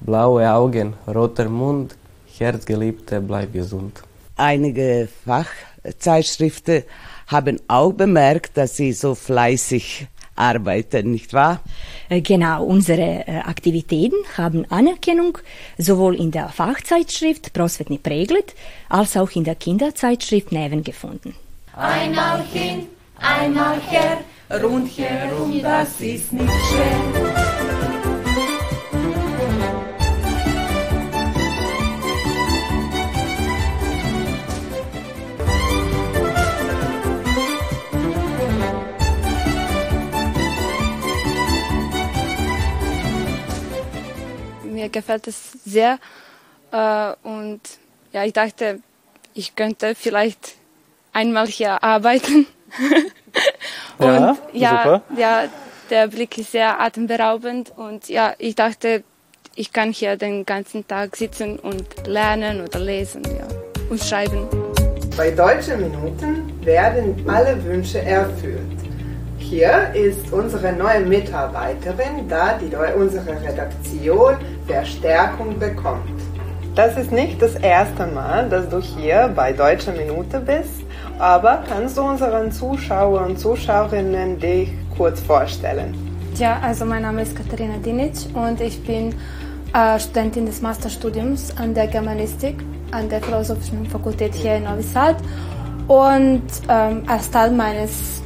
Blaue 0.00 0.50
Augen, 0.50 0.94
roter 1.06 1.48
Mund, 1.48 1.96
Herzgeliebte, 2.38 3.20
bleib 3.20 3.52
gesund. 3.52 4.02
Einige 4.36 5.08
Fachzeitschriften 5.26 6.84
haben 7.26 7.60
auch 7.68 7.92
bemerkt, 7.92 8.56
dass 8.56 8.76
Sie 8.76 8.92
so 8.92 9.14
fleißig 9.14 10.08
arbeiten, 10.40 11.10
nicht 11.10 11.32
wahr? 11.32 11.60
Genau, 12.08 12.64
unsere 12.64 13.26
äh, 13.26 13.38
Aktivitäten 13.44 14.16
haben 14.36 14.64
Anerkennung 14.70 15.38
sowohl 15.78 16.16
in 16.16 16.30
der 16.30 16.48
Fachzeitschrift 16.48 17.52
Prosvetni 17.52 17.98
Preglet 17.98 18.54
als 18.88 19.16
auch 19.16 19.30
in 19.32 19.44
der 19.44 19.54
Kinderzeitschrift 19.54 20.50
Neven 20.50 20.82
gefunden. 20.82 21.34
Einmal 21.76 22.42
hin, 22.52 22.86
einmal 23.18 23.78
her, 23.90 24.18
rundherum, 24.50 25.62
das 25.62 26.00
ist 26.00 26.32
nicht 26.32 26.52
schwer. 26.68 27.39
Mir 44.80 44.88
gefällt 44.88 45.26
es 45.26 45.52
sehr. 45.64 45.98
Äh, 46.72 47.12
und 47.22 47.60
ja, 48.12 48.24
ich 48.24 48.32
dachte, 48.32 48.80
ich 49.34 49.54
könnte 49.54 49.94
vielleicht 49.94 50.54
einmal 51.12 51.46
hier 51.46 51.82
arbeiten. 51.82 52.46
und 53.98 54.06
ja, 54.06 54.36
ja, 54.52 54.70
super. 54.70 55.02
ja, 55.16 55.44
der 55.90 56.06
Blick 56.06 56.38
ist 56.38 56.52
sehr 56.52 56.80
atemberaubend 56.80 57.72
und 57.76 58.08
ja, 58.08 58.34
ich 58.38 58.54
dachte, 58.54 59.02
ich 59.56 59.72
kann 59.72 59.92
hier 59.92 60.16
den 60.16 60.46
ganzen 60.46 60.86
Tag 60.86 61.16
sitzen 61.16 61.58
und 61.58 61.84
lernen 62.06 62.62
oder 62.62 62.78
lesen 62.78 63.22
ja, 63.24 63.46
und 63.90 64.02
schreiben. 64.02 64.48
Bei 65.16 65.30
Deutschen 65.32 65.80
Minuten 65.80 66.64
werden 66.64 67.28
alle 67.28 67.62
Wünsche 67.64 68.00
erfüllt. 68.00 68.69
Hier 69.50 69.90
ist 69.94 70.32
unsere 70.32 70.72
neue 70.72 71.00
Mitarbeiterin, 71.00 72.28
da 72.28 72.56
die 72.56 72.70
unsere 72.96 73.32
Redaktion 73.42 74.36
Verstärkung 74.68 75.58
bekommt. 75.58 76.08
Das 76.76 76.96
ist 76.96 77.10
nicht 77.10 77.42
das 77.42 77.56
erste 77.56 78.06
Mal, 78.06 78.48
dass 78.48 78.68
du 78.68 78.80
hier 78.80 79.28
bei 79.34 79.52
Deutsche 79.52 79.90
Minute 79.90 80.38
bist, 80.38 80.84
aber 81.18 81.64
kannst 81.68 81.98
du 81.98 82.02
unseren 82.02 82.52
Zuschauern 82.52 83.30
und 83.30 83.40
Zuschauerinnen 83.40 84.38
dich 84.38 84.70
kurz 84.96 85.18
vorstellen? 85.20 85.96
Ja, 86.36 86.60
also 86.62 86.84
mein 86.84 87.02
Name 87.02 87.22
ist 87.22 87.34
Katharina 87.34 87.78
Dinic 87.78 88.12
und 88.34 88.60
ich 88.60 88.80
bin 88.84 89.16
äh, 89.74 89.98
Studentin 89.98 90.46
des 90.46 90.62
Masterstudiums 90.62 91.56
an 91.56 91.74
der 91.74 91.88
Germanistik 91.88 92.54
an 92.92 93.08
der 93.08 93.20
Philosophischen 93.20 93.84
Fakultät 93.86 94.32
hier 94.32 94.54
in 94.54 94.62
Novi 94.62 94.82
Sad. 94.82 95.16
Und 95.88 96.44
ähm, 96.68 97.02
als 97.08 97.28
Teil 97.32 97.50
meines 97.50 98.20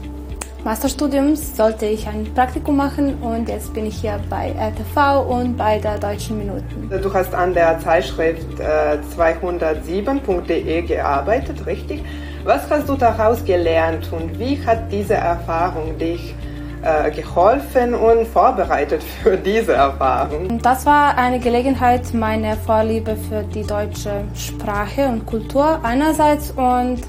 Masterstudiums 0.64 1.54
sollte 1.54 1.84
ich 1.84 2.08
ein 2.08 2.24
Praktikum 2.34 2.78
machen 2.78 3.18
und 3.20 3.50
jetzt 3.50 3.74
bin 3.74 3.84
ich 3.84 3.96
hier 3.96 4.18
bei 4.30 4.54
RTV 4.58 5.20
und 5.20 5.58
bei 5.58 5.78
der 5.78 5.98
Deutschen 5.98 6.38
Minuten. 6.38 6.88
Du 7.02 7.12
hast 7.12 7.34
an 7.34 7.52
der 7.52 7.78
Zeitschrift 7.80 8.58
äh, 8.58 8.96
207.de 9.14 10.80
gearbeitet, 10.82 11.66
richtig? 11.66 12.02
Was 12.44 12.70
hast 12.70 12.88
du 12.88 12.94
daraus 12.94 13.44
gelernt 13.44 14.10
und 14.10 14.38
wie 14.38 14.58
hat 14.64 14.90
diese 14.90 15.14
Erfahrung 15.14 15.98
dich 15.98 16.34
äh, 16.80 17.10
geholfen 17.10 17.92
und 17.94 18.26
vorbereitet 18.26 19.02
für 19.02 19.36
diese 19.36 19.74
Erfahrung? 19.74 20.58
Das 20.62 20.86
war 20.86 21.18
eine 21.18 21.40
Gelegenheit, 21.40 22.14
meine 22.14 22.56
Vorliebe 22.56 23.16
für 23.16 23.42
die 23.42 23.64
deutsche 23.64 24.24
Sprache 24.34 25.08
und 25.08 25.26
Kultur 25.26 25.80
einerseits 25.82 26.52
und 26.52 27.00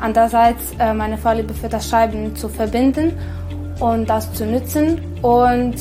andererseits 0.00 0.62
äh, 0.78 0.92
meine 0.94 1.18
Vorliebe 1.18 1.54
für 1.54 1.68
das 1.68 1.88
Schreiben 1.88 2.34
zu 2.36 2.48
verbinden. 2.48 3.12
und 3.80 4.08
das 4.08 4.32
zu 4.34 4.46
nutzen. 4.46 5.00
Und 5.22 5.74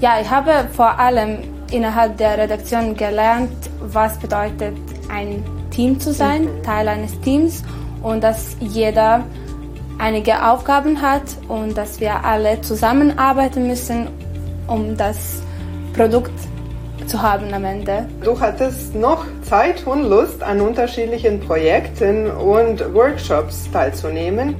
ja, 0.00 0.20
ich 0.20 0.28
habe 0.28 0.66
vor 0.72 0.98
allem 0.98 1.38
innerhalb 1.70 2.16
der 2.16 2.38
Redaktion 2.38 2.96
gelernt, 2.96 3.52
was 3.80 4.18
bedeutet 4.18 4.76
ein 5.10 5.44
Team 5.70 6.00
zu 6.00 6.12
sein, 6.12 6.44
mhm. 6.44 6.62
Teil 6.62 6.88
eines 6.88 7.18
Teams 7.20 7.62
und 8.02 8.22
dass 8.24 8.56
jeder 8.60 9.24
einige 9.98 10.46
Aufgaben 10.46 11.00
hat 11.02 11.22
und 11.48 11.76
dass 11.76 12.00
wir 12.00 12.24
alle 12.24 12.60
zusammenarbeiten 12.62 13.66
müssen, 13.66 14.08
um 14.66 14.96
das 14.96 15.42
Produkt 15.94 16.32
zu 17.06 17.20
haben 17.20 17.52
am 17.52 17.64
Ende. 17.64 18.06
Du 18.22 18.38
hattest 18.38 18.94
noch 18.94 19.24
Zeit 19.42 19.86
und 19.86 20.08
Lust, 20.08 20.42
an 20.42 20.60
unterschiedlichen 20.60 21.40
Projekten 21.40 22.30
und 22.30 22.94
Workshops 22.94 23.70
teilzunehmen. 23.72 24.56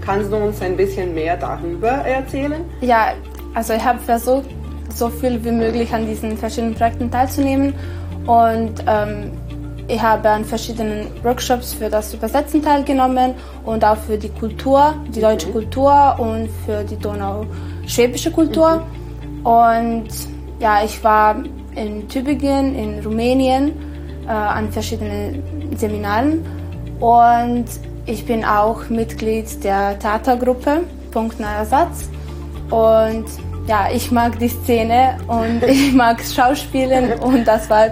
Kannst 0.00 0.32
du 0.32 0.36
uns 0.36 0.60
ein 0.60 0.76
bisschen 0.76 1.14
mehr 1.14 1.36
darüber 1.36 1.88
erzählen? 1.88 2.64
Ja, 2.80 3.12
also 3.54 3.72
ich 3.74 3.84
habe 3.84 3.98
versucht, 4.00 4.48
so 4.94 5.08
viel 5.08 5.42
wie 5.44 5.52
möglich 5.52 5.92
an 5.94 6.06
diesen 6.06 6.36
verschiedenen 6.36 6.74
Projekten 6.74 7.10
teilzunehmen 7.10 7.74
und 8.26 8.84
ähm, 8.86 9.32
ich 9.88 10.00
habe 10.00 10.28
an 10.30 10.44
verschiedenen 10.44 11.06
Workshops 11.22 11.74
für 11.74 11.90
das 11.90 12.14
Übersetzen 12.14 12.62
teilgenommen 12.62 13.34
und 13.64 13.84
auch 13.84 13.96
für 13.96 14.16
die 14.16 14.28
Kultur, 14.28 14.94
die 15.14 15.20
deutsche 15.20 15.48
mhm. 15.48 15.52
Kultur 15.52 16.16
und 16.18 16.48
für 16.64 16.84
die 16.84 16.96
donau-schwäbische 16.96 18.30
Kultur. 18.30 18.76
Mhm. 18.76 19.46
Und 19.46 20.08
ja, 20.60 20.84
ich 20.84 21.02
war 21.02 21.36
in 21.74 22.08
Tübingen, 22.08 22.74
in 22.74 23.04
Rumänien, 23.04 23.72
äh, 24.26 24.30
an 24.30 24.70
verschiedenen 24.70 25.42
Seminaren 25.76 26.44
und 27.00 27.66
ich 28.06 28.24
bin 28.26 28.44
auch 28.44 28.88
Mitglied 28.88 29.62
der 29.64 29.98
Theatergruppe 29.98 30.80
Punkt 31.10 31.38
Neuer 31.40 31.64
Satz 31.64 32.08
und 32.70 33.26
ja, 33.66 33.88
ich 33.92 34.10
mag 34.10 34.38
die 34.38 34.48
Szene 34.48 35.18
und 35.26 35.62
ich 35.66 35.92
mag 35.92 36.20
Schauspielen 36.20 37.12
und 37.20 37.46
das 37.46 37.68
war 37.70 37.88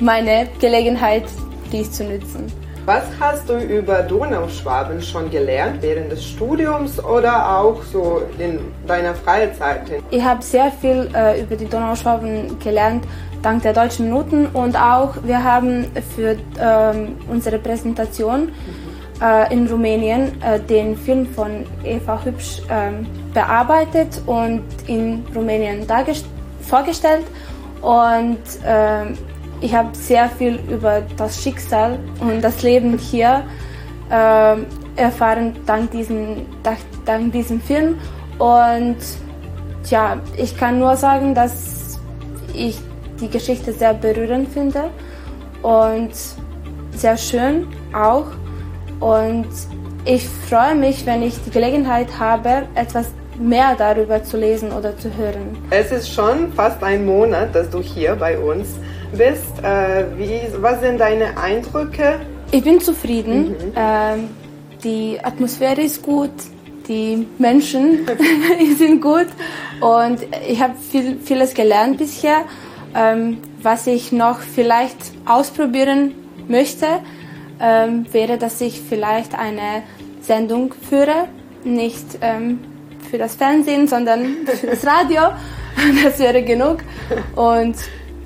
meine 0.00 0.48
Gelegenheit, 0.60 1.24
dies 1.70 1.92
zu 1.92 2.04
nutzen. 2.04 2.61
Was 2.84 3.04
hast 3.20 3.48
du 3.48 3.58
über 3.58 4.02
Donauschwaben 4.02 5.00
schon 5.00 5.30
gelernt 5.30 5.80
während 5.82 6.10
des 6.10 6.24
Studiums 6.24 6.98
oder 6.98 7.58
auch 7.58 7.80
so 7.84 8.22
in 8.38 8.58
deiner 8.88 9.14
Freizeit? 9.14 9.82
Ich 10.10 10.22
habe 10.22 10.42
sehr 10.42 10.72
viel 10.72 11.08
äh, 11.14 11.42
über 11.42 11.54
die 11.54 11.66
Donauschwaben 11.66 12.58
gelernt 12.58 13.04
dank 13.40 13.62
der 13.62 13.72
deutschen 13.72 14.06
Minuten 14.06 14.46
und 14.46 14.74
auch 14.74 15.14
wir 15.22 15.44
haben 15.44 15.86
für 16.16 16.36
ähm, 16.60 17.16
unsere 17.28 17.58
Präsentation 17.58 18.50
äh, 19.20 19.52
in 19.54 19.68
Rumänien 19.68 20.42
äh, 20.42 20.58
den 20.58 20.96
Film 20.96 21.26
von 21.26 21.64
Eva 21.84 22.20
Hübsch 22.24 22.62
ähm, 22.68 23.06
bearbeitet 23.32 24.20
und 24.26 24.64
in 24.88 25.24
Rumänien 25.34 25.86
vorgestellt 26.62 27.26
und 27.80 28.38
ähm, 28.66 29.16
ich 29.62 29.74
habe 29.74 29.96
sehr 29.96 30.28
viel 30.28 30.58
über 30.68 31.02
das 31.16 31.42
Schicksal 31.42 31.98
und 32.20 32.42
das 32.42 32.62
Leben 32.62 32.98
hier 32.98 33.44
äh, 34.10 34.56
erfahren 34.96 35.56
dank, 35.64 35.92
diesen, 35.92 36.46
dank, 36.62 36.78
dank 37.06 37.32
diesem 37.32 37.60
Film. 37.60 37.98
Und 38.38 38.96
ja, 39.88 40.20
ich 40.36 40.56
kann 40.56 40.78
nur 40.78 40.96
sagen, 40.96 41.34
dass 41.34 42.00
ich 42.52 42.78
die 43.20 43.28
Geschichte 43.28 43.72
sehr 43.72 43.94
berührend 43.94 44.48
finde 44.48 44.90
und 45.62 46.10
sehr 46.90 47.16
schön 47.16 47.68
auch. 47.94 48.26
Und 48.98 49.48
ich 50.04 50.28
freue 50.28 50.74
mich, 50.74 51.06
wenn 51.06 51.22
ich 51.22 51.34
die 51.44 51.50
Gelegenheit 51.50 52.08
habe, 52.18 52.64
etwas 52.74 53.12
mehr 53.38 53.74
darüber 53.76 54.22
zu 54.22 54.36
lesen 54.36 54.72
oder 54.72 54.96
zu 54.98 55.16
hören. 55.16 55.56
Es 55.70 55.92
ist 55.92 56.12
schon 56.12 56.52
fast 56.52 56.82
ein 56.82 57.06
Monat, 57.06 57.54
dass 57.54 57.70
du 57.70 57.80
hier 57.80 58.14
bei 58.16 58.38
uns 58.38 58.76
bist. 59.12 59.62
Äh, 59.62 60.04
wie, 60.16 60.40
was 60.60 60.80
sind 60.80 60.98
deine 60.98 61.36
Eindrücke? 61.36 62.20
Ich 62.50 62.64
bin 62.64 62.80
zufrieden. 62.80 63.50
Mhm. 63.50 63.72
Ähm, 63.76 64.28
die 64.84 65.18
Atmosphäre 65.22 65.80
ist 65.80 66.02
gut, 66.02 66.30
die 66.88 67.26
Menschen 67.38 68.06
sind 68.78 69.00
gut 69.00 69.28
und 69.80 70.18
ich 70.48 70.60
habe 70.60 70.74
viel, 70.90 71.18
vieles 71.22 71.54
gelernt 71.54 71.98
bisher. 71.98 72.44
Ähm, 72.94 73.38
was 73.62 73.86
ich 73.86 74.12
noch 74.12 74.40
vielleicht 74.40 74.96
ausprobieren 75.24 76.14
möchte, 76.48 76.86
ähm, 77.60 78.06
wäre, 78.12 78.36
dass 78.38 78.60
ich 78.60 78.80
vielleicht 78.80 79.38
eine 79.38 79.82
Sendung 80.20 80.74
führe, 80.88 81.28
nicht 81.64 82.04
ähm, 82.20 82.58
für 83.10 83.18
das 83.18 83.36
Fernsehen, 83.36 83.86
sondern 83.86 84.46
für 84.46 84.66
das 84.66 84.86
Radio. 84.86 85.22
Das 86.04 86.18
wäre 86.18 86.42
genug. 86.42 86.78
Und 87.34 87.76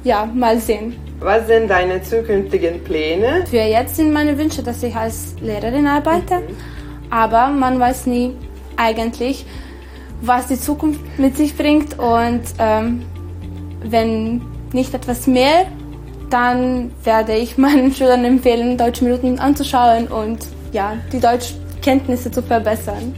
ja, 0.06 0.24
mal 0.24 0.58
sehen. 0.58 0.96
Was 1.18 1.46
sind 1.48 1.68
deine 1.68 2.00
zukünftigen 2.00 2.82
Pläne? 2.84 3.44
Für 3.50 3.56
jetzt 3.56 3.96
sind 3.96 4.12
meine 4.12 4.38
Wünsche, 4.38 4.62
dass 4.62 4.82
ich 4.82 4.94
als 4.94 5.34
Lehrerin 5.40 5.86
arbeite. 5.86 6.36
Mhm. 6.36 6.56
Aber 7.10 7.48
man 7.48 7.80
weiß 7.80 8.06
nie 8.06 8.34
eigentlich, 8.76 9.44
was 10.22 10.46
die 10.46 10.58
Zukunft 10.58 11.00
mit 11.18 11.36
sich 11.36 11.56
bringt. 11.56 11.98
Und 11.98 12.42
ähm, 12.58 13.02
wenn 13.82 14.42
nicht 14.72 14.94
etwas 14.94 15.26
mehr, 15.26 15.66
dann 16.30 16.92
werde 17.02 17.34
ich 17.34 17.58
meinen 17.66 17.92
Schülern 17.92 18.24
empfehlen, 18.24 18.78
deutsche 18.78 19.04
Minuten 19.04 19.40
anzuschauen 19.40 20.06
und 20.06 20.38
ja, 20.72 20.94
die 21.12 21.20
Deutschkenntnisse 21.20 22.30
zu 22.30 22.42
verbessern. 22.42 23.14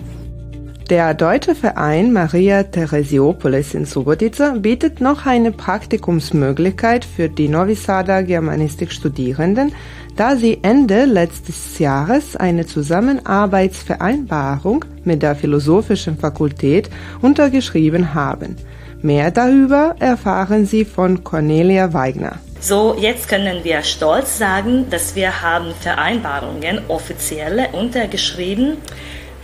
Der 0.90 1.12
deutsche 1.12 1.55
Verein 1.55 2.12
Maria 2.14 2.62
Theresiopolis 2.62 3.74
in 3.74 3.85
Subotica 3.85 4.53
bietet 4.53 5.03
noch 5.03 5.27
eine 5.27 5.53
Praktikumsmöglichkeit 5.53 7.05
für 7.05 7.29
die 7.29 7.48
Novi 7.48 7.74
Sada 7.74 8.22
Germanistik-Studierenden, 8.22 9.74
da 10.16 10.37
sie 10.37 10.61
Ende 10.62 11.05
letztes 11.05 11.79
Jahres 11.79 12.37
eine 12.37 12.64
Zusammenarbeitsvereinbarung 12.64 14.87
mit 15.05 15.22
der 15.22 15.37
Philosophischen 15.37 16.16
Fakultät 16.16 16.88
untergeschrieben 17.20 18.14
haben. 18.14 18.57
Mehr 19.03 19.31
darüber 19.31 19.94
erfahren 19.98 20.64
Sie 20.64 20.87
von 20.87 21.22
Cornelia 21.22 21.92
Weigner. 21.92 22.38
So, 22.61 22.96
jetzt 22.98 23.29
können 23.29 23.62
wir 23.62 23.83
stolz 23.83 24.38
sagen, 24.38 24.87
dass 24.90 25.14
wir 25.14 25.42
haben 25.42 25.74
Vereinbarungen 25.81 26.81
offiziell 26.88 27.68
untergeschrieben 27.72 28.79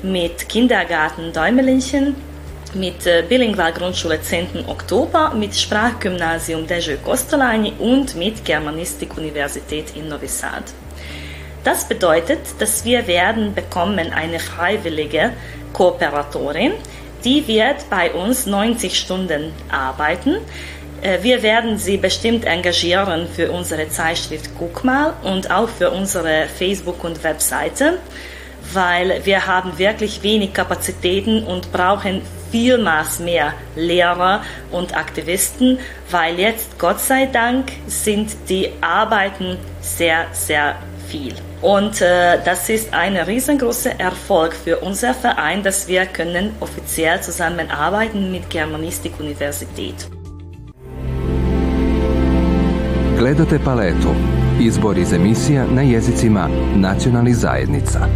mit 0.04 0.48
Kindergarten 0.50 1.32
Däumelinchen, 1.32 2.14
mit 2.74 3.06
äh, 3.06 3.24
Bilingual 3.26 3.72
Grundschule 3.72 4.20
10. 4.20 4.68
Oktober, 4.68 5.32
mit 5.34 5.56
Sprachgymnasium 5.56 6.66
Dejö 6.66 6.98
Kostolani 7.02 7.72
und 7.78 8.14
mit 8.14 8.44
Germanistik 8.44 9.16
Universität 9.16 9.96
in 9.96 10.08
Novi 10.08 10.28
Sad. 10.28 10.64
Das 11.62 11.88
bedeutet, 11.88 12.40
dass 12.58 12.84
wir 12.84 13.06
werden 13.06 13.54
bekommen 13.54 14.12
eine 14.12 14.38
freiwillige 14.38 15.32
Kooperatorin, 15.72 16.72
die 17.24 17.48
wird 17.48 17.88
bei 17.88 18.12
uns 18.12 18.44
90 18.44 18.98
Stunden 18.98 19.52
arbeiten. 19.70 20.36
Äh, 21.00 21.22
wir 21.22 21.42
werden 21.42 21.78
sie 21.78 21.96
bestimmt 21.96 22.44
engagieren 22.44 23.26
für 23.26 23.50
unsere 23.50 23.88
Zeitschrift 23.88 24.50
Guck 24.58 24.84
mal 24.84 25.14
und 25.22 25.50
auch 25.50 25.70
für 25.70 25.90
unsere 25.90 26.46
Facebook- 26.58 27.04
und 27.04 27.24
Webseite 27.24 28.00
weil 28.72 29.20
wir 29.24 29.46
haben 29.46 29.78
wirklich 29.78 30.22
wenig 30.22 30.52
Kapazitäten 30.52 31.44
und 31.44 31.72
brauchen 31.72 32.22
vielmals 32.50 33.18
mehr 33.18 33.52
Lehrer 33.74 34.42
und 34.70 34.96
Aktivisten, 34.96 35.78
weil 36.10 36.38
jetzt, 36.38 36.78
Gott 36.78 37.00
sei 37.00 37.26
Dank, 37.26 37.72
sind 37.86 38.30
die 38.48 38.70
Arbeiten 38.80 39.56
sehr, 39.80 40.26
sehr 40.32 40.76
viel. 41.08 41.34
Und 41.62 42.00
äh, 42.00 42.38
das 42.44 42.68
ist 42.68 42.92
ein 42.92 43.16
riesengroßer 43.16 43.98
Erfolg 43.98 44.54
für 44.54 44.78
unser 44.78 45.14
Verein, 45.14 45.62
dass 45.62 45.88
wir 45.88 46.06
können 46.06 46.54
offiziell 46.60 47.20
zusammenarbeiten 47.22 48.30
mit 48.30 48.50
Germanistik 48.50 49.18
Universität. 49.18 50.08
Gledate 53.18 53.58
paletu. 53.58 54.14
Izbor 54.60 54.98
iz 54.98 55.12
emisija 55.12 55.66
na 55.74 55.82
jezicima 55.82 56.48
nacionalnih 56.76 57.36
zajednica. 57.36 58.08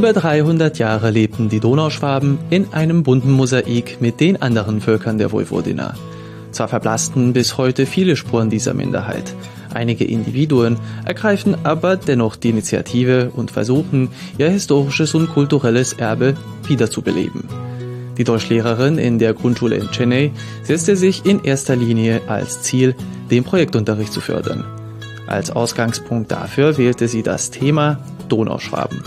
Über 0.00 0.14
300 0.14 0.78
Jahre 0.78 1.10
lebten 1.10 1.50
die 1.50 1.60
Donauschwaben 1.60 2.38
in 2.48 2.72
einem 2.72 3.02
bunten 3.02 3.32
Mosaik 3.32 4.00
mit 4.00 4.18
den 4.18 4.40
anderen 4.40 4.80
Völkern 4.80 5.18
der 5.18 5.30
Vojvodina. 5.30 5.92
Zwar 6.52 6.68
verblassten 6.68 7.34
bis 7.34 7.58
heute 7.58 7.84
viele 7.84 8.16
Spuren 8.16 8.48
dieser 8.48 8.72
Minderheit, 8.72 9.34
Einige 9.74 10.04
Individuen 10.04 10.78
ergreifen 11.04 11.66
aber 11.66 11.96
dennoch 11.96 12.36
die 12.36 12.48
Initiative 12.48 13.30
und 13.36 13.50
versuchen, 13.50 14.08
ihr 14.38 14.48
historisches 14.48 15.14
und 15.14 15.28
kulturelles 15.28 15.92
Erbe 15.92 16.34
wiederzubeleben. 16.66 17.44
Die 18.16 18.24
Deutschlehrerin 18.24 18.96
in 18.96 19.18
der 19.18 19.34
Grundschule 19.34 19.76
in 19.76 19.90
Chennai 19.90 20.32
setzte 20.62 20.96
sich 20.96 21.26
in 21.26 21.44
erster 21.44 21.76
Linie 21.76 22.22
als 22.26 22.62
Ziel, 22.62 22.94
den 23.30 23.44
Projektunterricht 23.44 24.14
zu 24.14 24.22
fördern. 24.22 24.64
Als 25.26 25.50
Ausgangspunkt 25.50 26.32
dafür 26.32 26.78
wählte 26.78 27.06
sie 27.06 27.22
das 27.22 27.50
Thema 27.50 27.98
Donauschwaben. 28.30 29.04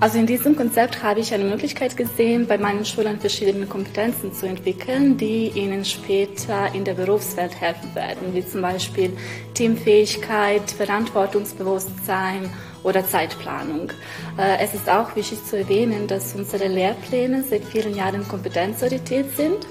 Also 0.00 0.18
in 0.18 0.26
diesem 0.26 0.56
Konzept 0.56 1.02
habe 1.02 1.20
ich 1.20 1.34
eine 1.34 1.44
Möglichkeit 1.44 1.94
gesehen, 1.94 2.46
bei 2.46 2.56
meinen 2.56 2.86
Schülern 2.86 3.20
verschiedene 3.20 3.66
Kompetenzen 3.66 4.32
zu 4.32 4.46
entwickeln, 4.46 5.18
die 5.18 5.48
ihnen 5.48 5.84
später 5.84 6.74
in 6.74 6.84
der 6.84 6.94
Berufswelt 6.94 7.60
helfen 7.60 7.94
werden, 7.94 8.32
wie 8.32 8.46
zum 8.46 8.62
Beispiel 8.62 9.12
Teamfähigkeit, 9.52 10.70
Verantwortungsbewusstsein 10.70 12.48
oder 12.82 13.06
Zeitplanung. 13.06 13.90
Äh, 14.38 14.64
es 14.64 14.72
ist 14.72 14.88
auch 14.88 15.14
wichtig 15.16 15.44
zu 15.44 15.58
erwähnen, 15.58 16.06
dass 16.06 16.34
unsere 16.34 16.68
Lehrpläne 16.68 17.44
seit 17.46 17.64
vielen 17.64 17.94
Jahren 17.94 18.26
kompetenzorientiert 18.26 19.36
sind 19.36 19.66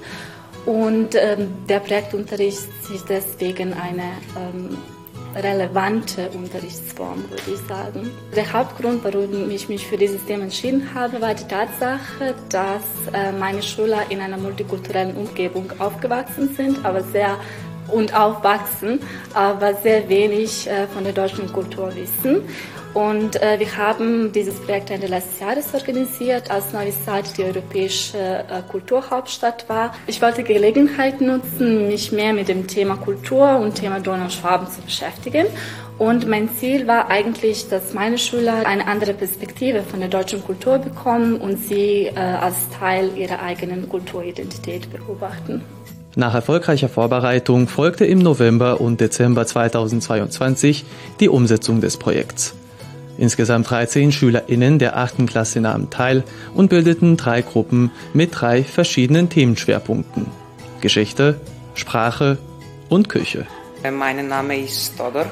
und 0.68 1.16
ähm, 1.16 1.48
der 1.68 1.80
Projektunterricht 1.80 2.68
ist 2.94 3.10
deswegen 3.10 3.74
eine 3.74 4.12
ähm, 4.38 4.78
relevante 5.36 6.30
Unterrichtsform, 6.32 7.24
würde 7.30 7.52
ich 7.54 7.60
sagen. 7.68 8.12
Der 8.36 8.52
Hauptgrund, 8.52 9.04
warum 9.04 9.50
ich 9.52 9.70
mich 9.70 9.86
für 9.86 9.98
dieses 9.98 10.24
Thema 10.26 10.44
entschieden 10.44 10.90
habe, 10.94 11.22
war 11.22 11.34
die 11.34 11.48
Tatsache, 11.48 12.36
dass 12.50 12.84
äh, 13.14 13.32
meine 13.32 13.62
Schüler 13.62 14.04
in 14.10 14.22
einer 14.22 14.38
multikulturellen 14.38 15.16
Umgebung 15.16 15.72
aufgewachsen 15.80 16.56
sind, 16.56 16.84
aber 16.86 17.04
sehr 17.04 17.38
und 17.92 18.14
aufwachsen, 18.14 19.00
aber 19.34 19.74
sehr 19.74 20.08
wenig 20.10 20.68
äh, 20.68 20.88
von 20.88 21.04
der 21.04 21.14
deutschen 21.14 21.52
Kultur 21.52 21.92
wissen. 21.96 22.44
Und 22.94 23.42
äh, 23.42 23.60
wir 23.60 23.78
haben 23.78 24.32
dieses 24.32 24.56
Projekt 24.56 24.90
Ende 24.90 25.08
letzten 25.08 25.44
Jahres 25.44 25.74
organisiert, 25.74 26.50
als 26.50 26.74
Novi 26.74 26.92
Sad 26.92 27.38
die 27.38 27.44
europäische 27.44 28.18
äh, 28.18 28.62
Kulturhauptstadt 28.70 29.70
war. 29.70 29.94
Ich 30.08 30.22
wollte 30.22 30.44
die 30.44 30.54
Gelegenheit 30.54 31.22
nutzen, 31.22 31.88
mich 31.88 32.12
mehr 32.12 32.34
mit 32.34 32.48
dem 32.48 32.66
Thema 32.68 32.98
Kultur 32.98 33.58
und 33.60 33.76
Thema 33.76 34.00
Donauschwaben 34.00 34.68
zu 34.68 34.82
beschäftigen. 34.82 35.46
Und 36.00 36.28
mein 36.28 36.50
Ziel 36.56 36.88
war 36.88 37.10
eigentlich, 37.10 37.68
dass 37.68 37.94
meine 37.94 38.18
Schüler 38.18 38.66
eine 38.66 38.88
andere 38.88 39.14
Perspektive 39.14 39.84
von 39.84 40.00
der 40.00 40.10
deutschen 40.10 40.44
Kultur 40.44 40.80
bekommen 40.80 41.36
und 41.36 41.58
sie 41.58 42.06
äh, 42.06 42.16
als 42.16 42.56
Teil 42.80 43.12
ihrer 43.18 43.42
eigenen 43.42 43.88
Kulturidentität 43.88 44.90
beobachten. 44.92 45.62
Nach 46.16 46.34
erfolgreicher 46.34 46.90
Vorbereitung 46.90 47.68
folgte 47.68 48.06
im 48.06 48.20
November 48.20 48.82
und 48.82 49.00
Dezember 49.00 49.46
2022 49.46 50.86
die 51.20 51.30
Umsetzung 51.30 51.82
des 51.82 51.98
Projekts. 51.98 52.56
Insgesamt 53.20 53.70
13 53.70 54.14
SchülerInnen 54.14 54.80
der 54.80 54.96
8. 54.96 55.28
Klasse 55.28 55.60
nahmen 55.60 55.90
teil 55.90 56.24
und 56.56 56.70
bildeten 56.70 57.18
drei 57.18 57.42
Gruppen 57.42 57.92
mit 58.14 58.32
drei 58.40 58.64
verschiedenen 58.64 59.30
Themenschwerpunkten. 59.30 60.26
Geschichte, 60.80 61.42
Sprache 61.74 62.38
und 62.88 63.10
Küche. 63.10 63.46
Mein 63.92 64.26
Name 64.26 64.60
ist 64.60 64.98
Todor. 64.98 65.26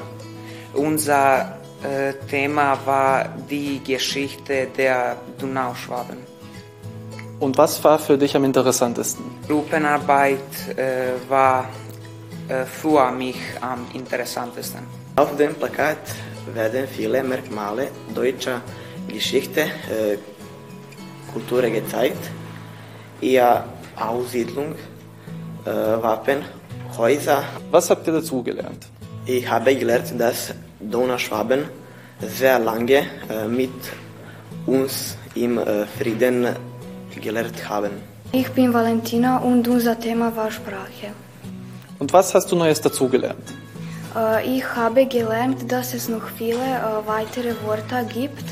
Unser 0.74 1.58
äh, 1.82 2.12
Thema 2.28 2.78
war 2.84 3.30
die 3.48 3.80
Geschichte 3.82 4.68
der 4.76 5.16
Donauschwaben. 5.38 6.18
Und 7.40 7.56
was 7.56 7.82
war 7.82 7.98
für 7.98 8.18
dich 8.18 8.36
am 8.36 8.44
interessantesten? 8.44 9.24
Gruppenarbeit 9.46 10.76
äh, 10.76 11.30
war 11.30 11.64
äh, 12.48 12.66
für 12.66 13.10
mich 13.12 13.38
am 13.62 13.86
interessantesten. 13.94 14.80
Auf 15.16 15.34
dem 15.36 15.54
Plakat 15.54 15.96
werden 16.54 16.86
viele 16.88 17.22
Merkmale 17.22 17.88
deutscher 18.14 18.60
Geschichte, 19.08 19.62
äh, 19.62 20.18
Kultur 21.32 21.62
gezeigt. 21.62 22.30
Ihre 23.20 23.64
Aussiedlung, 23.96 24.74
äh, 25.64 25.70
Wappen, 25.70 26.44
Häuser. 26.96 27.42
Was 27.70 27.90
habt 27.90 28.06
ihr 28.06 28.14
dazu 28.14 28.42
gelernt? 28.42 28.86
Ich 29.26 29.48
habe 29.48 29.74
gelernt, 29.76 30.12
dass 30.18 30.54
Donauschwaben 30.80 31.64
sehr 32.20 32.58
lange 32.58 33.06
äh, 33.28 33.46
mit 33.48 33.70
uns 34.66 35.16
im 35.34 35.58
äh, 35.58 35.86
Frieden 35.86 36.48
gelernt 37.20 37.68
haben. 37.68 37.90
Ich 38.32 38.50
bin 38.50 38.72
Valentina 38.72 39.38
und 39.38 39.66
unser 39.68 39.98
Thema 39.98 40.34
war 40.36 40.50
Sprache. 40.50 41.12
Und 41.98 42.12
was 42.12 42.34
hast 42.34 42.52
du 42.52 42.56
Neues 42.56 42.80
dazugelernt? 42.80 43.52
Ich 44.44 44.64
habe 44.76 45.06
gelernt, 45.06 45.70
dass 45.70 45.94
es 45.94 46.08
noch 46.08 46.28
viele 46.36 46.58
weitere 47.06 47.54
Wörter 47.64 48.04
gibt, 48.04 48.44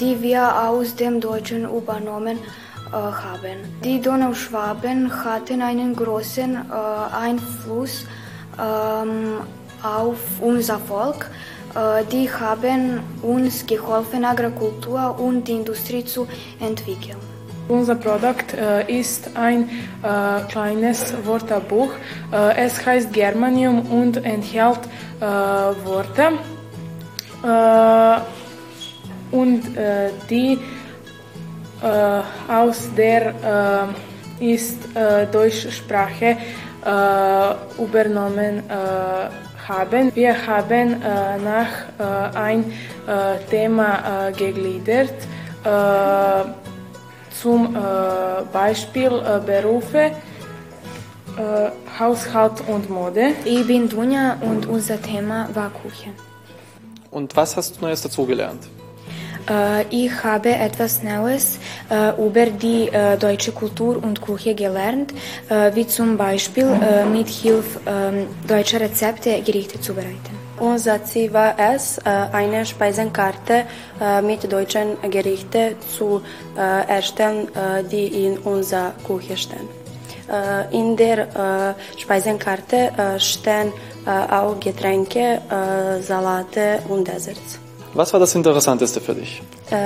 die 0.00 0.20
wir 0.22 0.68
aus 0.68 0.96
dem 0.96 1.20
Deutschen 1.20 1.64
übernommen 1.64 2.38
haben. 2.90 3.58
Die 3.84 4.00
Donauschwaben 4.00 5.24
hatten 5.24 5.62
einen 5.62 5.94
großen 5.94 6.70
Einfluss 6.70 8.06
auf 9.82 10.18
unser 10.40 10.78
Volk. 10.78 11.30
Die 12.10 12.30
haben 12.30 13.00
uns 13.22 13.64
geholfen, 13.66 14.24
Agrikultur 14.24 15.18
und 15.18 15.48
Industrie 15.48 16.04
zu 16.04 16.26
entwickeln. 16.60 17.31
Unser 17.72 17.94
Produkt 17.94 18.52
äh, 18.52 19.00
ist 19.00 19.30
ein 19.34 19.62
äh, 20.02 20.42
kleines 20.50 21.14
Wörterbuch. 21.24 21.90
Äh, 22.30 22.66
es 22.66 22.84
heißt 22.84 23.10
Germanium 23.14 23.80
und 23.90 24.18
enthält 24.18 24.80
äh, 25.20 25.24
Worte. 25.24 26.32
Äh, 27.42 28.20
und 29.34 29.74
äh, 29.74 30.10
die 30.28 30.58
aus 32.46 32.88
der 32.96 33.34
ist 34.38 34.78
Deutschsprache 35.32 36.36
übernommen 37.76 38.62
haben. 39.66 40.14
Wir 40.14 40.46
haben 40.46 41.00
nach 41.42 42.36
ein 42.36 42.72
Thema 43.50 44.30
gegliedert 44.30 45.26
zum 47.42 47.74
äh, 47.74 47.78
Beispiel 48.52 49.10
äh, 49.10 49.40
Berufe, 49.44 49.98
äh, 49.98 50.12
Haushalt 51.98 52.62
und 52.68 52.88
Mode. 52.88 53.32
Ich 53.44 53.66
bin 53.66 53.88
Dunja 53.88 54.36
und 54.40 54.66
unser 54.66 55.00
Thema 55.02 55.48
war 55.52 55.70
Küche. 55.70 56.10
Und 57.10 57.34
was 57.36 57.56
hast 57.56 57.76
du 57.76 57.80
Neues 57.82 58.02
dazugelernt? 58.02 58.68
Ich 59.90 60.12
habe 60.22 60.50
etwas 60.50 61.02
Neues 61.02 61.58
über 62.16 62.46
die 62.46 62.88
deutsche 63.18 63.50
Kultur 63.50 64.00
und 64.02 64.22
Küche 64.22 64.54
gelernt, 64.54 65.12
wie 65.74 65.84
zum 65.84 66.16
Beispiel 66.16 66.68
mit 67.12 67.28
Hilfe 67.28 67.80
ähm, 67.84 68.28
deutscher 68.46 68.78
Rezepte 68.78 69.42
Gerichte 69.42 69.80
zubereiten. 69.80 70.41
Unser 70.58 71.04
Ziel 71.04 71.32
war 71.32 71.58
es, 71.58 71.98
äh, 71.98 72.02
eine 72.32 72.64
Speisenkarte 72.66 73.64
äh, 74.00 74.22
mit 74.22 74.50
deutschen 74.52 75.00
Gerichten 75.10 75.76
zu 75.96 76.22
äh, 76.56 76.88
erstellen, 76.88 77.48
die 77.90 78.26
in 78.26 78.38
unserer 78.38 78.92
Küche 79.06 79.36
stehen. 79.36 79.68
In 80.70 80.96
der 80.96 81.74
Speisenkarte 81.98 82.92
stehen 83.18 83.72
auch 84.06 84.58
Getränke, 84.60 85.42
Salate 86.00 86.78
und 86.88 87.06
Desserts. 87.06 87.58
Was 87.92 88.12
war 88.12 88.20
das 88.20 88.34
Interessanteste 88.34 89.00
für 89.00 89.14
dich? 89.14 89.42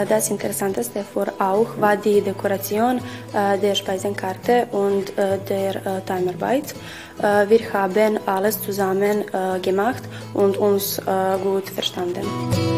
Das 0.08 0.30
Interessanteste 0.30 1.04
vor 1.04 1.26
auch 1.38 1.80
war 1.80 1.96
die 1.96 2.20
Dekoration 2.20 3.00
der 3.32 3.74
Speisenkarte 3.74 4.66
und 4.72 5.12
der 5.16 6.04
Timearbeit. 6.04 6.74
Äh, 7.22 7.48
wir 7.48 7.72
haben 7.72 8.18
alles 8.26 8.60
zusammen 8.60 9.24
gemacht 9.62 10.02
und 10.34 10.56
uns 10.56 11.00
gut 11.42 11.68
verstanden. 11.70 12.75